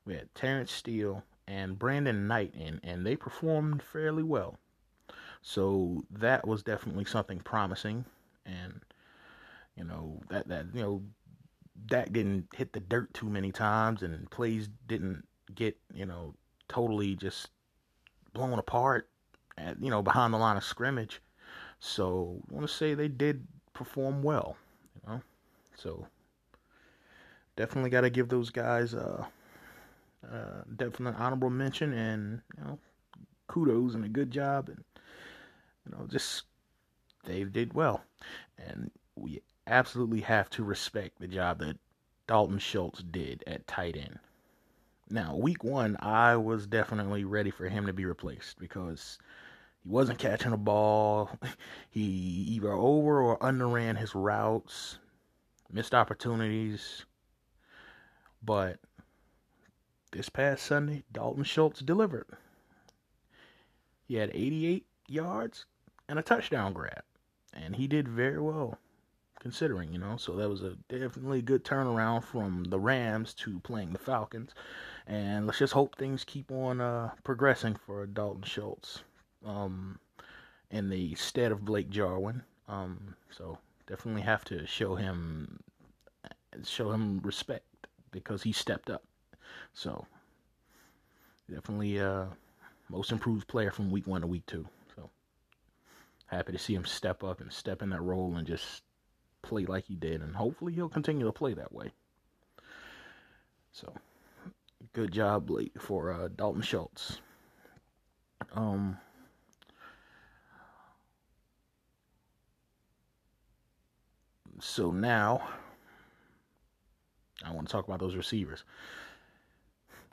We 0.08 0.14
had 0.14 0.34
Terence 0.34 0.72
Steele 0.72 1.22
and 1.46 1.78
Brandon 1.78 2.26
Knight 2.26 2.54
in, 2.54 2.80
and 2.82 3.04
they 3.04 3.14
performed 3.14 3.82
fairly 3.82 4.22
well. 4.22 4.56
So 5.42 6.02
that 6.10 6.48
was 6.48 6.62
definitely 6.62 7.04
something 7.04 7.40
promising, 7.40 8.06
and 8.46 8.80
you 9.76 9.84
know 9.84 10.22
that 10.30 10.48
that 10.48 10.64
you 10.72 10.80
know 10.80 11.02
Dak 11.84 12.10
didn't 12.10 12.48
hit 12.56 12.72
the 12.72 12.80
dirt 12.80 13.12
too 13.12 13.28
many 13.28 13.52
times, 13.52 14.02
and 14.02 14.30
plays 14.30 14.70
didn't 14.86 15.26
get 15.54 15.76
you 15.92 16.06
know 16.06 16.34
totally 16.68 17.14
just 17.14 17.50
blown 18.32 18.58
apart 18.58 19.10
at 19.58 19.76
you 19.82 19.90
know 19.90 20.00
behind 20.00 20.32
the 20.32 20.38
line 20.38 20.56
of 20.56 20.64
scrimmage. 20.64 21.20
So 21.80 22.40
I 22.50 22.54
want 22.54 22.66
to 22.66 22.74
say 22.74 22.94
they 22.94 23.08
did 23.08 23.46
perform 23.74 24.22
well, 24.22 24.56
you 24.94 25.12
know. 25.12 25.20
So 25.76 26.06
definitely 27.56 27.90
got 27.90 28.00
to 28.00 28.10
give 28.10 28.30
those 28.30 28.48
guys 28.48 28.94
Uh, 30.24 30.36
a, 30.36 30.38
a 30.38 30.74
definite 30.76 31.14
honorable 31.18 31.50
mention 31.50 31.92
and 31.92 32.40
you 32.56 32.64
know 32.64 32.78
kudos 33.46 33.94
and 33.94 34.04
a 34.04 34.08
good 34.08 34.30
job 34.30 34.68
and 34.68 34.84
you 35.86 35.92
know 35.92 36.06
just 36.08 36.44
they 37.24 37.44
did 37.44 37.72
well 37.72 38.02
and 38.58 38.90
we 39.14 39.40
absolutely 39.66 40.20
have 40.20 40.50
to 40.50 40.64
respect 40.64 41.18
the 41.18 41.28
job 41.28 41.58
that 41.58 41.78
Dalton 42.26 42.58
Schultz 42.58 43.02
did 43.02 43.42
at 43.46 43.66
tight 43.66 43.96
end. 43.96 44.18
Now, 45.10 45.36
week 45.36 45.64
one, 45.64 45.96
I 46.00 46.36
was 46.36 46.66
definitely 46.66 47.24
ready 47.24 47.50
for 47.50 47.68
him 47.68 47.86
to 47.86 47.92
be 47.92 48.04
replaced 48.04 48.58
because 48.58 49.18
he 49.82 49.88
wasn't 49.88 50.18
catching 50.18 50.52
a 50.52 50.58
ball. 50.58 51.30
He 51.90 52.02
either 52.02 52.72
over 52.72 53.20
or 53.20 53.42
underran 53.42 53.96
his 53.96 54.14
routes, 54.14 54.98
missed 55.72 55.94
opportunities. 55.94 57.06
But 58.42 58.78
this 60.12 60.28
past 60.28 60.64
Sunday, 60.64 61.04
Dalton 61.12 61.44
Schultz 61.44 61.80
delivered. 61.80 62.26
He 64.06 64.16
had 64.16 64.30
88 64.32 64.86
yards 65.08 65.66
and 66.08 66.18
a 66.18 66.22
touchdown 66.22 66.72
grab, 66.72 67.02
and 67.52 67.76
he 67.76 67.86
did 67.86 68.08
very 68.08 68.40
well 68.40 68.78
considering, 69.38 69.92
you 69.92 69.98
know. 69.98 70.16
So 70.16 70.36
that 70.36 70.48
was 70.48 70.62
a 70.62 70.76
definitely 70.88 71.42
good 71.42 71.64
turnaround 71.64 72.24
from 72.24 72.64
the 72.64 72.80
Rams 72.80 73.34
to 73.34 73.60
playing 73.60 73.92
the 73.92 73.98
Falcons. 73.98 74.52
And 75.06 75.46
let's 75.46 75.58
just 75.58 75.74
hope 75.74 75.96
things 75.96 76.24
keep 76.24 76.50
on 76.50 76.80
uh, 76.80 77.10
progressing 77.24 77.76
for 77.76 78.06
Dalton 78.06 78.42
Schultz. 78.42 79.02
Um, 79.44 80.00
in 80.70 80.90
the 80.90 81.14
stead 81.14 81.52
of 81.52 81.64
Blake 81.64 81.90
Jarwin. 81.90 82.42
Um, 82.68 83.14
so 83.30 83.58
definitely 83.86 84.22
have 84.22 84.44
to 84.46 84.66
show 84.66 84.94
him 84.94 85.60
show 86.64 86.90
him 86.90 87.20
respect 87.22 87.64
because 88.10 88.42
he 88.42 88.52
stepped 88.52 88.90
up. 88.90 89.04
So 89.72 90.06
definitely 91.50 92.00
uh 92.00 92.26
most 92.88 93.12
improved 93.12 93.46
player 93.48 93.70
from 93.70 93.90
week 93.90 94.06
one 94.06 94.22
to 94.22 94.26
week 94.26 94.46
two. 94.46 94.66
So 94.96 95.10
happy 96.26 96.52
to 96.52 96.58
see 96.58 96.74
him 96.74 96.84
step 96.84 97.22
up 97.22 97.40
and 97.40 97.52
step 97.52 97.82
in 97.82 97.90
that 97.90 98.02
role 98.02 98.36
and 98.36 98.46
just 98.46 98.82
play 99.42 99.64
like 99.64 99.84
he 99.84 99.94
did 99.94 100.20
and 100.20 100.34
hopefully 100.34 100.72
he'll 100.72 100.88
continue 100.88 101.26
to 101.26 101.32
play 101.32 101.54
that 101.54 101.72
way. 101.72 101.92
So 103.72 103.92
good 104.92 105.12
job 105.12 105.46
Blake 105.46 105.80
for 105.80 106.12
uh, 106.12 106.28
Dalton 106.28 106.62
Schultz. 106.62 107.20
Um 108.52 108.98
so 114.60 114.90
now 114.90 115.48
I 117.44 117.52
want 117.52 117.68
to 117.68 117.72
talk 117.72 117.86
about 117.86 118.00
those 118.00 118.16
receivers. 118.16 118.64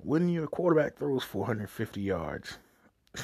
When 0.05 0.29
your 0.29 0.45
quarterback 0.45 0.97
throws 0.97 1.23
450 1.23 1.99
yards, 1.99 2.59
the 3.13 3.23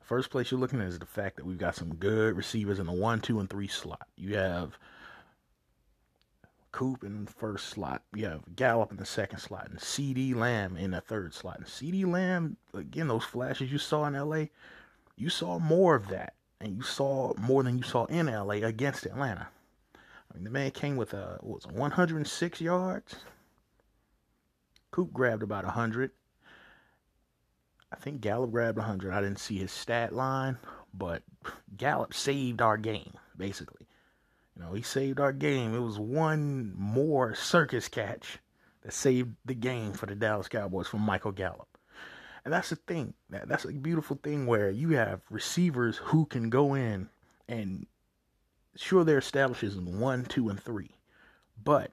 first 0.00 0.30
place 0.30 0.50
you're 0.50 0.58
looking 0.58 0.80
at 0.80 0.86
is 0.86 0.98
the 0.98 1.04
fact 1.04 1.36
that 1.36 1.44
we've 1.44 1.58
got 1.58 1.74
some 1.74 1.96
good 1.96 2.34
receivers 2.34 2.78
in 2.78 2.86
the 2.86 2.92
one, 2.92 3.20
two, 3.20 3.40
and 3.40 3.50
three 3.50 3.68
slot. 3.68 4.08
You 4.16 4.36
have 4.36 4.78
Coop 6.72 7.04
in 7.04 7.26
the 7.26 7.30
first 7.30 7.66
slot. 7.66 8.04
You 8.14 8.24
have 8.24 8.56
Gallup 8.56 8.90
in 8.90 8.96
the 8.96 9.04
second 9.04 9.40
slot, 9.40 9.68
and 9.68 9.78
CeeDee 9.78 10.34
Lamb 10.34 10.78
in 10.78 10.92
the 10.92 11.02
third 11.02 11.34
slot. 11.34 11.58
And 11.58 11.66
CeeDee 11.66 12.10
Lamb, 12.10 12.56
again, 12.72 13.08
those 13.08 13.24
flashes 13.24 13.70
you 13.70 13.76
saw 13.76 14.06
in 14.06 14.14
LA, 14.14 14.46
you 15.14 15.28
saw 15.28 15.58
more 15.58 15.94
of 15.94 16.08
that, 16.08 16.32
and 16.58 16.74
you 16.74 16.82
saw 16.82 17.34
more 17.36 17.62
than 17.62 17.76
you 17.76 17.84
saw 17.84 18.06
in 18.06 18.28
LA 18.28 18.66
against 18.66 19.04
Atlanta. 19.04 19.48
I 19.94 20.34
mean, 20.36 20.44
the 20.44 20.50
man 20.50 20.70
came 20.70 20.96
with 20.96 21.12
a 21.12 21.36
what 21.42 21.56
was 21.56 21.64
it, 21.66 21.72
106 21.72 22.60
yards. 22.62 23.16
Coop 24.90 25.12
grabbed 25.12 25.42
about 25.42 25.64
100. 25.64 26.10
I 27.92 27.96
think 27.96 28.20
Gallup 28.20 28.50
grabbed 28.50 28.78
100. 28.78 29.12
I 29.12 29.20
didn't 29.20 29.38
see 29.38 29.58
his 29.58 29.72
stat 29.72 30.14
line, 30.14 30.58
but 30.92 31.22
Gallup 31.76 32.12
saved 32.12 32.60
our 32.60 32.76
game, 32.76 33.14
basically. 33.36 33.86
You 34.56 34.62
know, 34.62 34.72
he 34.74 34.82
saved 34.82 35.20
our 35.20 35.32
game. 35.32 35.74
It 35.74 35.80
was 35.80 35.98
one 35.98 36.74
more 36.76 37.34
circus 37.34 37.88
catch 37.88 38.38
that 38.82 38.92
saved 38.92 39.34
the 39.44 39.54
game 39.54 39.92
for 39.92 40.06
the 40.06 40.14
Dallas 40.14 40.48
Cowboys 40.48 40.88
from 40.88 41.00
Michael 41.00 41.32
Gallup. 41.32 41.68
And 42.44 42.52
that's 42.52 42.70
the 42.70 42.76
thing. 42.76 43.14
That's 43.28 43.64
a 43.64 43.72
beautiful 43.72 44.18
thing 44.22 44.46
where 44.46 44.70
you 44.70 44.90
have 44.90 45.20
receivers 45.30 45.98
who 45.98 46.26
can 46.26 46.50
go 46.50 46.74
in 46.74 47.08
and 47.48 47.86
sure 48.74 49.04
they're 49.04 49.18
established 49.18 49.62
in 49.62 49.98
one, 50.00 50.24
two, 50.24 50.48
and 50.48 50.60
three. 50.60 50.96
But 51.62 51.92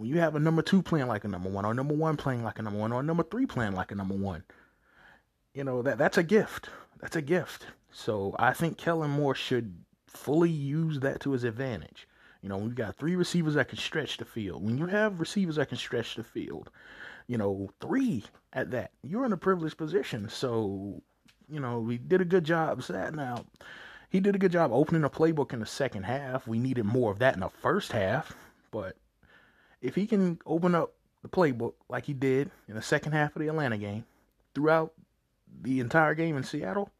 when 0.00 0.08
you 0.08 0.18
have 0.18 0.34
a 0.34 0.40
number 0.40 0.62
two 0.62 0.80
playing 0.80 1.08
like 1.08 1.24
a 1.24 1.28
number 1.28 1.50
one, 1.50 1.66
or 1.66 1.74
number 1.74 1.92
one 1.92 2.16
playing 2.16 2.42
like 2.42 2.58
a 2.58 2.62
number 2.62 2.78
one, 2.78 2.90
or 2.90 3.02
number 3.02 3.22
three 3.22 3.44
playing 3.44 3.74
like 3.74 3.92
a 3.92 3.94
number 3.94 4.14
one, 4.14 4.42
you 5.52 5.62
know, 5.62 5.82
that 5.82 5.98
that's 5.98 6.16
a 6.16 6.22
gift. 6.22 6.70
That's 7.02 7.16
a 7.16 7.20
gift. 7.20 7.66
So 7.92 8.34
I 8.38 8.54
think 8.54 8.78
Kellen 8.78 9.10
Moore 9.10 9.34
should 9.34 9.74
fully 10.06 10.48
use 10.48 11.00
that 11.00 11.20
to 11.20 11.32
his 11.32 11.44
advantage. 11.44 12.08
You 12.40 12.48
know, 12.48 12.56
we've 12.56 12.74
got 12.74 12.96
three 12.96 13.14
receivers 13.14 13.52
that 13.54 13.68
can 13.68 13.76
stretch 13.76 14.16
the 14.16 14.24
field. 14.24 14.64
When 14.64 14.78
you 14.78 14.86
have 14.86 15.20
receivers 15.20 15.56
that 15.56 15.68
can 15.68 15.76
stretch 15.76 16.14
the 16.14 16.24
field, 16.24 16.70
you 17.26 17.36
know, 17.36 17.68
three 17.82 18.24
at 18.54 18.70
that, 18.70 18.92
you're 19.02 19.26
in 19.26 19.34
a 19.34 19.36
privileged 19.36 19.76
position. 19.76 20.30
So, 20.30 21.02
you 21.46 21.60
know, 21.60 21.78
we 21.78 21.98
did 21.98 22.22
a 22.22 22.24
good 22.24 22.44
job 22.44 22.80
that. 22.84 23.14
Now, 23.14 23.44
he 24.08 24.18
did 24.18 24.34
a 24.34 24.38
good 24.38 24.52
job 24.52 24.72
opening 24.72 25.02
the 25.02 25.10
playbook 25.10 25.52
in 25.52 25.60
the 25.60 25.66
second 25.66 26.04
half. 26.04 26.48
We 26.48 26.58
needed 26.58 26.86
more 26.86 27.12
of 27.12 27.18
that 27.18 27.34
in 27.34 27.40
the 27.40 27.50
first 27.50 27.92
half, 27.92 28.34
but 28.70 28.96
if 29.80 29.94
he 29.94 30.06
can 30.06 30.38
open 30.46 30.74
up 30.74 30.92
the 31.22 31.28
playbook 31.28 31.74
like 31.88 32.06
he 32.06 32.14
did 32.14 32.50
in 32.68 32.74
the 32.74 32.82
second 32.82 33.12
half 33.12 33.34
of 33.36 33.42
the 33.42 33.48
Atlanta 33.48 33.78
game 33.78 34.04
throughout 34.54 34.92
the 35.62 35.80
entire 35.80 36.14
game 36.14 36.36
in 36.36 36.42
Seattle, 36.42 36.90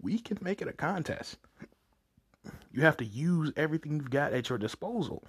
we 0.00 0.18
can 0.18 0.38
make 0.40 0.62
it 0.62 0.68
a 0.68 0.72
contest. 0.72 1.36
You 2.72 2.82
have 2.82 2.96
to 2.98 3.04
use 3.04 3.52
everything 3.56 3.96
you've 3.96 4.10
got 4.10 4.32
at 4.32 4.48
your 4.48 4.58
disposal. 4.58 5.24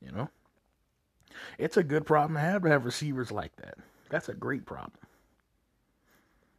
You 0.00 0.12
know? 0.12 0.30
It's 1.58 1.76
a 1.76 1.82
good 1.82 2.06
problem 2.06 2.34
to 2.34 2.40
have 2.40 2.62
to 2.62 2.68
have 2.68 2.84
receivers 2.84 3.30
like 3.30 3.54
that. 3.56 3.78
That's 4.08 4.28
a 4.28 4.34
great 4.34 4.66
problem. 4.66 4.98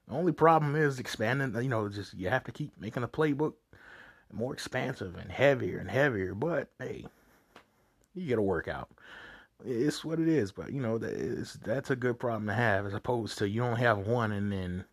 The 0.07 0.15
only 0.15 0.31
problem 0.31 0.75
is 0.75 0.99
expanding, 0.99 1.55
you 1.61 1.69
know, 1.69 1.87
just 1.87 2.13
you 2.13 2.29
have 2.29 2.43
to 2.45 2.51
keep 2.51 2.71
making 2.79 3.01
the 3.01 3.07
playbook 3.07 3.53
more 4.31 4.53
expansive 4.53 5.15
and 5.15 5.31
heavier 5.31 5.77
and 5.77 5.89
heavier. 5.89 6.33
But 6.33 6.69
hey, 6.79 7.05
you 8.13 8.29
got 8.29 8.35
to 8.35 8.41
work 8.41 8.67
out. 8.67 8.89
It's 9.65 10.03
what 10.03 10.19
it 10.19 10.27
is. 10.27 10.51
But 10.51 10.71
you 10.71 10.81
know, 10.81 10.97
that's 10.97 11.89
a 11.89 11.95
good 11.95 12.19
problem 12.19 12.47
to 12.47 12.53
have, 12.53 12.85
as 12.85 12.93
opposed 12.93 13.37
to 13.39 13.49
you 13.49 13.61
don't 13.61 13.77
have 13.77 13.99
one, 13.99 14.31
and 14.31 14.51
then 14.51 14.85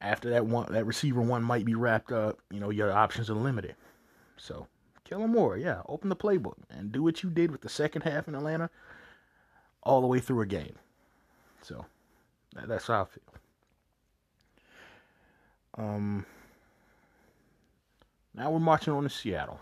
after 0.00 0.30
that 0.30 0.46
one, 0.46 0.72
that 0.72 0.86
receiver 0.86 1.20
one 1.20 1.42
might 1.42 1.64
be 1.64 1.74
wrapped 1.74 2.12
up. 2.12 2.38
You 2.50 2.60
know, 2.60 2.70
your 2.70 2.92
options 2.92 3.30
are 3.30 3.34
limited. 3.34 3.74
So, 4.36 4.66
Kellen 5.04 5.30
Moore, 5.30 5.56
yeah, 5.56 5.82
open 5.88 6.08
the 6.08 6.16
playbook 6.16 6.56
and 6.70 6.92
do 6.92 7.02
what 7.02 7.22
you 7.22 7.30
did 7.30 7.50
with 7.50 7.62
the 7.62 7.68
second 7.68 8.02
half 8.02 8.28
in 8.28 8.34
Atlanta, 8.34 8.68
all 9.82 10.00
the 10.00 10.06
way 10.06 10.20
through 10.20 10.42
a 10.42 10.46
game. 10.46 10.76
So, 11.62 11.86
that's 12.66 12.86
how 12.86 13.02
I 13.02 13.04
feel. 13.04 13.22
Um, 15.76 16.26
now 18.34 18.50
we're 18.50 18.58
marching 18.60 18.92
on 18.92 19.02
to 19.04 19.08
Seattle. 19.08 19.58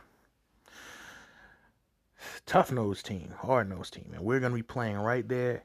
Tough 2.46 2.72
nose 2.72 3.02
team, 3.02 3.34
hard 3.38 3.68
nose 3.68 3.90
team, 3.90 4.10
and 4.14 4.22
we're 4.22 4.40
going 4.40 4.52
to 4.52 4.56
be 4.56 4.62
playing 4.62 4.96
right 4.96 5.28
there 5.28 5.64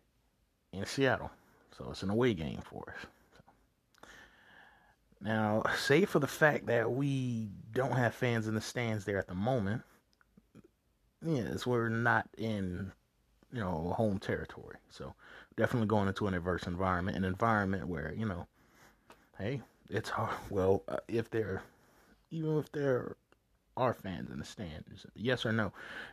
in 0.74 0.86
Seattle. 0.86 1.32
So 1.78 1.88
it's 1.92 2.04
an 2.04 2.10
away 2.10 2.34
game 2.34 2.60
for 2.64 2.96
us. 2.96 3.06
So. 3.36 4.10
Now, 5.22 5.64
save 5.78 6.10
for 6.10 6.20
the 6.20 6.28
fact 6.28 6.68
that 6.68 6.92
we 6.92 7.50
don't 7.72 7.94
have 7.94 8.16
fans 8.16 8.48
in 8.48 8.56
the 8.56 8.62
stands 8.62 9.06
there 9.06 9.18
at 9.18 9.28
the 9.28 9.36
moment, 9.36 9.84
yes, 11.26 11.66
we're 11.66 11.90
not 11.90 12.28
in, 12.38 12.92
you 13.52 13.60
know, 13.60 13.94
home 13.96 14.20
territory. 14.20 14.78
So 14.90 15.14
definitely 15.56 15.88
going 15.88 16.08
into 16.08 16.28
an 16.28 16.34
adverse 16.34 16.64
environment, 16.68 17.18
an 17.18 17.26
environment 17.26 17.88
where, 17.88 18.14
you 18.16 18.26
know, 18.26 18.48
hey, 19.38 19.62
it's 19.90 20.10
hard. 20.10 20.36
Well, 20.50 20.84
uh, 20.88 20.98
if 21.08 21.30
they're 21.30 21.62
even 22.32 22.58
if 22.58 22.72
there 22.72 23.16
are 23.78 23.94
fans 23.94 24.30
in 24.30 24.40
the 24.40 24.46
stands, 24.46 25.06
yes 25.16 25.46
or 25.46 25.54
no, 25.54 25.72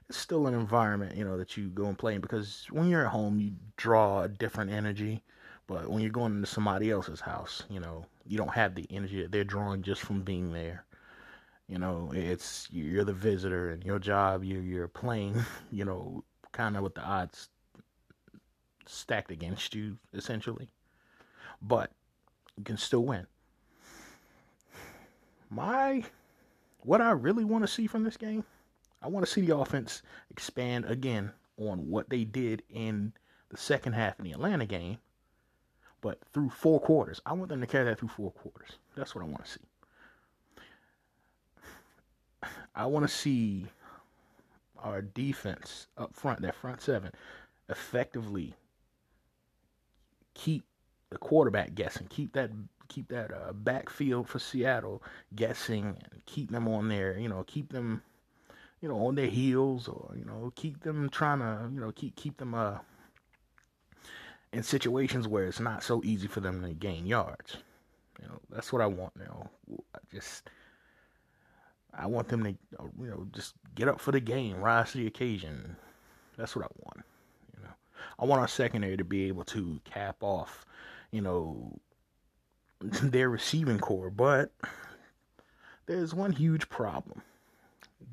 it's 0.08 0.18
still 0.18 0.46
an 0.46 0.54
environment, 0.54 1.16
you 1.16 1.24
know, 1.24 1.36
that 1.36 1.56
you 1.56 1.68
go 1.68 1.86
and 1.86 1.98
play 1.98 2.14
in 2.14 2.20
because 2.20 2.66
when 2.70 2.88
you're 2.88 3.06
at 3.06 3.12
home, 3.12 3.40
you 3.40 3.52
draw 3.76 4.22
a 4.22 4.28
different 4.28 4.70
energy. 4.70 5.22
But 5.66 5.88
when 5.88 6.02
you're 6.02 6.12
going 6.12 6.36
into 6.36 6.46
somebody 6.46 6.90
else's 6.90 7.20
house, 7.20 7.62
you 7.70 7.80
know, 7.80 8.04
you 8.26 8.36
don't 8.36 8.52
have 8.52 8.74
the 8.74 8.86
energy 8.90 9.22
that 9.22 9.32
they're 9.32 9.44
drawing 9.44 9.82
just 9.82 10.02
from 10.02 10.22
being 10.22 10.52
there. 10.52 10.84
You 11.68 11.78
know, 11.78 12.12
it's 12.14 12.68
you're 12.70 13.04
the 13.04 13.14
visitor, 13.14 13.70
and 13.70 13.82
your 13.82 13.98
job, 13.98 14.44
you 14.44 14.60
you're 14.60 14.88
playing, 14.88 15.42
you 15.72 15.86
know, 15.86 16.22
kind 16.52 16.76
of 16.76 16.82
with 16.82 16.94
the 16.94 17.02
odds 17.02 17.48
stacked 18.84 19.30
against 19.30 19.74
you, 19.74 19.96
essentially. 20.12 20.68
But 21.62 21.90
you 22.58 22.64
can 22.64 22.76
still 22.76 23.04
win 23.04 23.26
my 25.54 26.04
what 26.84 27.00
I 27.00 27.10
really 27.10 27.44
want 27.44 27.64
to 27.64 27.68
see 27.68 27.86
from 27.86 28.04
this 28.04 28.16
game, 28.16 28.44
I 29.02 29.08
want 29.08 29.26
to 29.26 29.32
see 29.32 29.40
the 29.40 29.56
offense 29.56 30.02
expand 30.30 30.84
again 30.84 31.32
on 31.58 31.88
what 31.88 32.08
they 32.10 32.24
did 32.24 32.62
in 32.70 33.12
the 33.50 33.56
second 33.56 33.94
half 33.94 34.18
in 34.18 34.24
the 34.24 34.32
Atlanta 34.32 34.66
game, 34.66 34.98
but 36.00 36.18
through 36.32 36.50
four 36.50 36.80
quarters. 36.80 37.20
I 37.24 37.32
want 37.32 37.48
them 37.48 37.60
to 37.60 37.66
carry 37.66 37.84
that 37.84 37.98
through 37.98 38.08
four 38.08 38.30
quarters. 38.32 38.78
That's 38.96 39.14
what 39.14 39.22
I 39.22 39.28
want 39.28 39.44
to 39.44 39.50
see. 39.50 39.60
I 42.74 42.86
want 42.86 43.08
to 43.08 43.14
see 43.14 43.66
our 44.78 45.00
defense 45.00 45.86
up 45.96 46.14
front, 46.14 46.42
that 46.42 46.54
front 46.54 46.82
seven, 46.82 47.12
effectively 47.68 48.54
keep 50.34 50.64
the 51.10 51.18
quarterback 51.18 51.74
guessing, 51.74 52.06
keep 52.08 52.32
that 52.34 52.50
keep 52.94 53.08
that 53.08 53.32
uh, 53.32 53.52
backfield 53.52 54.28
for 54.28 54.38
Seattle 54.38 55.02
guessing 55.34 55.84
and 55.84 56.24
keep 56.26 56.50
them 56.50 56.68
on 56.68 56.88
their, 56.88 57.18
you 57.18 57.28
know, 57.28 57.44
keep 57.46 57.72
them, 57.72 58.02
you 58.80 58.88
know, 58.88 59.06
on 59.06 59.14
their 59.16 59.26
heels 59.26 59.88
or 59.88 60.12
you 60.16 60.24
know, 60.24 60.52
keep 60.54 60.82
them 60.82 61.08
trying 61.08 61.40
to, 61.40 61.70
you 61.74 61.80
know, 61.80 61.90
keep 61.92 62.14
keep 62.14 62.36
them 62.36 62.54
uh 62.54 62.78
in 64.52 64.62
situations 64.62 65.26
where 65.26 65.46
it's 65.46 65.58
not 65.58 65.82
so 65.82 66.00
easy 66.04 66.28
for 66.28 66.40
them 66.40 66.62
to 66.62 66.72
gain 66.72 67.06
yards. 67.06 67.56
You 68.22 68.28
know, 68.28 68.40
that's 68.50 68.72
what 68.72 68.80
I 68.80 68.86
want. 68.86 69.16
now. 69.16 69.50
I 69.94 69.98
just 70.12 70.48
I 71.92 72.06
want 72.06 72.28
them 72.28 72.44
to, 72.44 72.50
you 73.00 73.06
know, 73.06 73.26
just 73.32 73.54
get 73.74 73.88
up 73.88 74.00
for 74.00 74.12
the 74.12 74.20
game, 74.20 74.60
rise 74.60 74.92
to 74.92 74.98
the 74.98 75.06
occasion. 75.06 75.76
That's 76.36 76.54
what 76.54 76.64
I 76.64 76.68
want. 76.84 77.04
You 77.56 77.64
know, 77.64 77.70
I 78.20 78.24
want 78.24 78.40
our 78.40 78.48
secondary 78.48 78.96
to 78.96 79.04
be 79.04 79.24
able 79.24 79.44
to 79.46 79.80
cap 79.84 80.16
off, 80.20 80.64
you 81.10 81.20
know, 81.20 81.78
their 83.02 83.28
receiving 83.28 83.78
corps, 83.78 84.10
but 84.10 84.52
there's 85.86 86.14
one 86.14 86.32
huge 86.32 86.68
problem. 86.68 87.22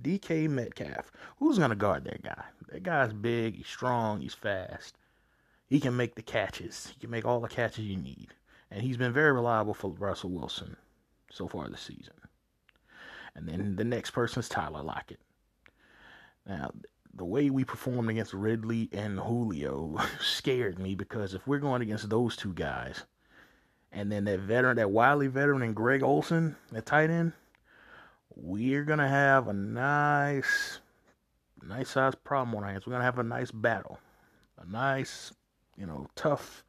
DK 0.01 0.49
Metcalf. 0.49 1.11
Who's 1.37 1.57
going 1.57 1.69
to 1.69 1.75
guard 1.75 2.05
that 2.05 2.23
guy? 2.23 2.43
That 2.69 2.83
guy's 2.83 3.13
big, 3.13 3.55
he's 3.55 3.67
strong, 3.67 4.21
he's 4.21 4.33
fast. 4.33 4.97
He 5.67 5.79
can 5.79 5.95
make 5.95 6.15
the 6.15 6.21
catches. 6.21 6.87
He 6.93 6.99
can 6.99 7.09
make 7.09 7.25
all 7.25 7.39
the 7.39 7.47
catches 7.47 7.85
you 7.85 7.97
need. 7.97 8.33
And 8.69 8.81
he's 8.81 8.97
been 8.97 9.13
very 9.13 9.31
reliable 9.31 9.73
for 9.73 9.91
Russell 9.91 10.31
Wilson 10.31 10.75
so 11.29 11.47
far 11.47 11.67
this 11.69 11.81
season. 11.81 12.13
And 13.35 13.47
then 13.47 13.75
the 13.75 13.83
next 13.83 14.11
person 14.11 14.41
is 14.41 14.49
Tyler 14.49 14.83
Lockett. 14.83 15.19
Now, 16.45 16.71
the 17.13 17.25
way 17.25 17.49
we 17.49 17.63
performed 17.63 18.09
against 18.09 18.33
Ridley 18.33 18.89
and 18.91 19.19
Julio 19.19 19.97
scared 20.21 20.79
me 20.79 20.95
because 20.95 21.33
if 21.33 21.45
we're 21.47 21.59
going 21.59 21.81
against 21.81 22.09
those 22.09 22.35
two 22.35 22.53
guys, 22.53 23.03
and 23.91 24.11
then 24.11 24.23
that 24.25 24.39
veteran, 24.39 24.77
that 24.77 24.91
wily 24.91 25.27
veteran, 25.27 25.61
and 25.61 25.75
Greg 25.75 26.03
Olsen, 26.03 26.55
that 26.71 26.85
tight 26.85 27.09
end, 27.09 27.33
we're 28.35 28.83
gonna 28.83 29.07
have 29.07 29.47
a 29.47 29.53
nice, 29.53 30.79
nice 31.61 31.89
size 31.89 32.15
problem 32.15 32.55
on 32.55 32.63
our 32.63 32.71
hands. 32.71 32.85
We're 32.85 32.93
gonna 32.93 33.03
have 33.03 33.19
a 33.19 33.23
nice 33.23 33.51
battle, 33.51 33.99
a 34.57 34.65
nice, 34.65 35.33
you 35.77 35.85
know, 35.85 36.07
tough 36.15 36.63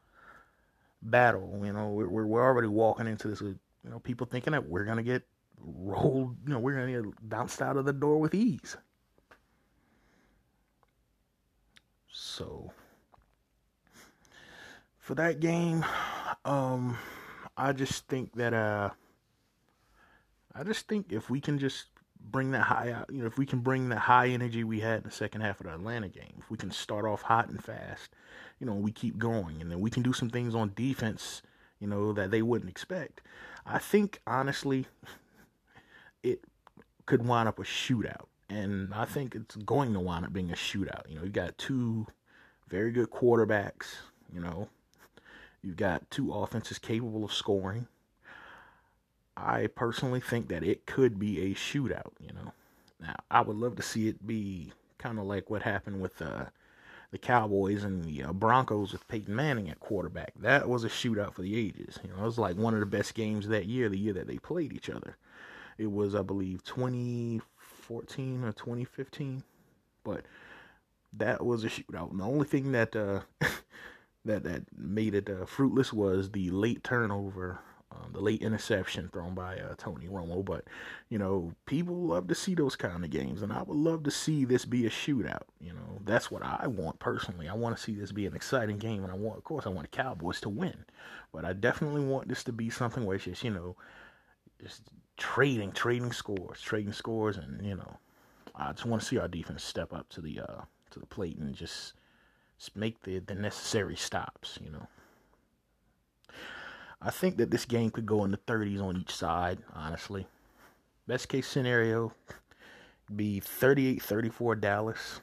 battle. 1.00 1.60
You 1.64 1.72
know, 1.72 1.90
we're 1.90 2.26
we're 2.26 2.44
already 2.44 2.68
walking 2.68 3.06
into 3.06 3.28
this. 3.28 3.40
With, 3.40 3.58
you 3.84 3.90
know, 3.90 3.98
people 4.00 4.26
thinking 4.26 4.52
that 4.52 4.68
we're 4.68 4.84
gonna 4.84 5.02
get 5.02 5.22
rolled. 5.58 6.36
You 6.44 6.54
know, 6.54 6.58
we're 6.58 6.74
gonna 6.74 7.02
get 7.02 7.28
bounced 7.28 7.62
out 7.62 7.76
of 7.76 7.84
the 7.84 7.92
door 7.92 8.18
with 8.18 8.34
ease. 8.34 8.76
So 12.10 12.72
for 14.98 15.14
that 15.14 15.40
game, 15.40 15.84
um, 16.44 16.98
I 17.56 17.72
just 17.72 18.06
think 18.08 18.34
that 18.34 18.54
uh, 18.54 18.90
I 20.54 20.64
just 20.64 20.88
think 20.88 21.12
if 21.12 21.30
we 21.30 21.40
can 21.40 21.58
just 21.58 21.86
bring 22.20 22.52
that 22.52 22.62
high 22.62 22.92
out, 22.92 23.10
you 23.12 23.20
know, 23.20 23.26
if 23.26 23.38
we 23.38 23.46
can 23.46 23.60
bring 23.60 23.88
the 23.88 23.98
high 23.98 24.28
energy 24.28 24.64
we 24.64 24.80
had 24.80 24.98
in 24.98 25.02
the 25.04 25.10
second 25.10 25.40
half 25.40 25.60
of 25.60 25.66
the 25.66 25.72
Atlanta 25.72 26.08
game, 26.08 26.34
if 26.38 26.50
we 26.50 26.56
can 26.56 26.70
start 26.70 27.04
off 27.04 27.22
hot 27.22 27.48
and 27.48 27.62
fast, 27.62 28.10
you 28.58 28.66
know, 28.66 28.74
we 28.74 28.92
keep 28.92 29.18
going, 29.18 29.60
and 29.60 29.70
then 29.70 29.80
we 29.80 29.90
can 29.90 30.02
do 30.02 30.12
some 30.12 30.30
things 30.30 30.54
on 30.54 30.72
defense, 30.74 31.42
you 31.80 31.86
know, 31.86 32.12
that 32.12 32.30
they 32.30 32.42
wouldn't 32.42 32.70
expect. 32.70 33.20
I 33.66 33.78
think 33.78 34.20
honestly, 34.26 34.86
it 36.22 36.44
could 37.06 37.26
wind 37.26 37.48
up 37.48 37.58
a 37.58 37.62
shootout, 37.62 38.26
and 38.48 38.92
I 38.94 39.04
think 39.04 39.34
it's 39.34 39.56
going 39.56 39.92
to 39.94 40.00
wind 40.00 40.24
up 40.24 40.32
being 40.32 40.50
a 40.50 40.54
shootout. 40.54 41.08
You 41.08 41.16
know, 41.16 41.24
you 41.24 41.30
got 41.30 41.58
two 41.58 42.06
very 42.68 42.92
good 42.92 43.10
quarterbacks. 43.10 43.86
You 44.32 44.40
know, 44.40 44.68
you've 45.62 45.76
got 45.76 46.10
two 46.10 46.32
offenses 46.32 46.78
capable 46.78 47.24
of 47.24 47.32
scoring. 47.32 47.86
I 49.36 49.68
personally 49.68 50.20
think 50.20 50.48
that 50.48 50.62
it 50.62 50.86
could 50.86 51.18
be 51.18 51.40
a 51.40 51.54
shootout, 51.54 52.12
you 52.20 52.32
know. 52.32 52.52
Now, 53.00 53.16
I 53.30 53.40
would 53.40 53.56
love 53.56 53.76
to 53.76 53.82
see 53.82 54.08
it 54.08 54.26
be 54.26 54.72
kind 54.98 55.18
of 55.18 55.24
like 55.24 55.50
what 55.50 55.62
happened 55.62 56.00
with 56.00 56.20
uh, 56.22 56.44
the 57.10 57.18
Cowboys 57.18 57.84
and 57.84 58.04
the 58.04 58.24
uh, 58.24 58.32
Broncos 58.32 58.92
with 58.92 59.06
Peyton 59.08 59.34
Manning 59.34 59.68
at 59.68 59.80
quarterback. 59.80 60.32
That 60.40 60.68
was 60.68 60.84
a 60.84 60.88
shootout 60.88 61.34
for 61.34 61.42
the 61.42 61.56
ages. 61.56 61.98
You 62.02 62.10
know, 62.10 62.22
it 62.22 62.26
was 62.26 62.38
like 62.38 62.56
one 62.56 62.74
of 62.74 62.80
the 62.80 62.86
best 62.86 63.14
games 63.14 63.48
that 63.48 63.66
year, 63.66 63.88
the 63.88 63.98
year 63.98 64.12
that 64.14 64.26
they 64.26 64.38
played 64.38 64.72
each 64.72 64.88
other. 64.88 65.16
It 65.78 65.90
was, 65.90 66.14
I 66.14 66.22
believe, 66.22 66.62
2014 66.64 68.44
or 68.44 68.52
2015, 68.52 69.42
but 70.04 70.24
that 71.14 71.44
was 71.44 71.64
a 71.64 71.68
shootout. 71.68 72.10
And 72.10 72.20
the 72.20 72.24
only 72.24 72.46
thing 72.46 72.72
that 72.72 72.94
uh, 72.94 73.20
that 74.24 74.44
that 74.44 74.62
made 74.76 75.14
it 75.14 75.28
uh, 75.28 75.44
fruitless 75.46 75.92
was 75.92 76.30
the 76.30 76.50
late 76.50 76.84
turnover 76.84 77.60
um, 77.92 78.12
the 78.12 78.20
late 78.20 78.42
interception 78.42 79.08
thrown 79.12 79.34
by 79.34 79.58
uh, 79.58 79.74
Tony 79.76 80.06
Romo. 80.06 80.44
But, 80.44 80.64
you 81.08 81.18
know, 81.18 81.52
people 81.66 81.94
love 81.94 82.28
to 82.28 82.34
see 82.34 82.54
those 82.54 82.76
kind 82.76 83.04
of 83.04 83.10
games, 83.10 83.42
and 83.42 83.52
I 83.52 83.62
would 83.62 83.76
love 83.76 84.04
to 84.04 84.10
see 84.10 84.44
this 84.44 84.64
be 84.64 84.86
a 84.86 84.90
shootout. 84.90 85.42
You 85.60 85.72
know, 85.72 86.00
that's 86.04 86.30
what 86.30 86.42
I 86.42 86.66
want 86.66 86.98
personally. 86.98 87.48
I 87.48 87.54
want 87.54 87.76
to 87.76 87.82
see 87.82 87.94
this 87.94 88.12
be 88.12 88.26
an 88.26 88.34
exciting 88.34 88.78
game, 88.78 89.02
and 89.02 89.12
I 89.12 89.16
want, 89.16 89.38
of 89.38 89.44
course, 89.44 89.66
I 89.66 89.70
want 89.70 89.90
the 89.90 89.96
Cowboys 89.96 90.40
to 90.42 90.48
win. 90.48 90.84
But 91.32 91.44
I 91.44 91.52
definitely 91.52 92.04
want 92.04 92.28
this 92.28 92.44
to 92.44 92.52
be 92.52 92.70
something 92.70 93.04
where 93.04 93.16
it's 93.16 93.24
just, 93.24 93.44
you 93.44 93.50
know, 93.50 93.76
just 94.60 94.82
trading, 95.16 95.72
trading 95.72 96.12
scores, 96.12 96.60
trading 96.60 96.92
scores, 96.92 97.36
and, 97.36 97.64
you 97.64 97.76
know, 97.76 97.98
I 98.54 98.72
just 98.72 98.86
want 98.86 99.02
to 99.02 99.08
see 99.08 99.18
our 99.18 99.28
defense 99.28 99.64
step 99.64 99.92
up 99.92 100.08
to 100.10 100.20
the 100.20 100.40
uh, 100.40 100.62
to 100.90 100.98
the 100.98 101.06
plate 101.06 101.38
and 101.38 101.54
just 101.54 101.94
make 102.74 103.02
the, 103.02 103.18
the 103.18 103.34
necessary 103.34 103.96
stops, 103.96 104.58
you 104.62 104.70
know. 104.70 104.86
I 107.00 107.10
think 107.10 107.36
that 107.38 107.50
this 107.50 107.64
game 107.64 107.90
could 107.90 108.06
go 108.06 108.24
in 108.24 108.30
the 108.30 108.36
30s 108.36 108.80
on 108.80 108.96
each 108.96 109.14
side, 109.14 109.58
honestly. 109.74 110.26
Best 111.06 111.28
case 111.28 111.48
scenario 111.48 112.12
be 113.14 113.40
38 113.40 114.00
34 114.00 114.54
Dallas. 114.56 115.20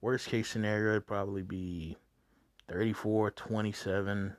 Worst 0.00 0.28
case 0.28 0.48
scenario 0.48 0.94
would 0.94 1.06
probably 1.06 1.42
be 1.42 1.96
34 2.68 3.32
27 3.32 4.36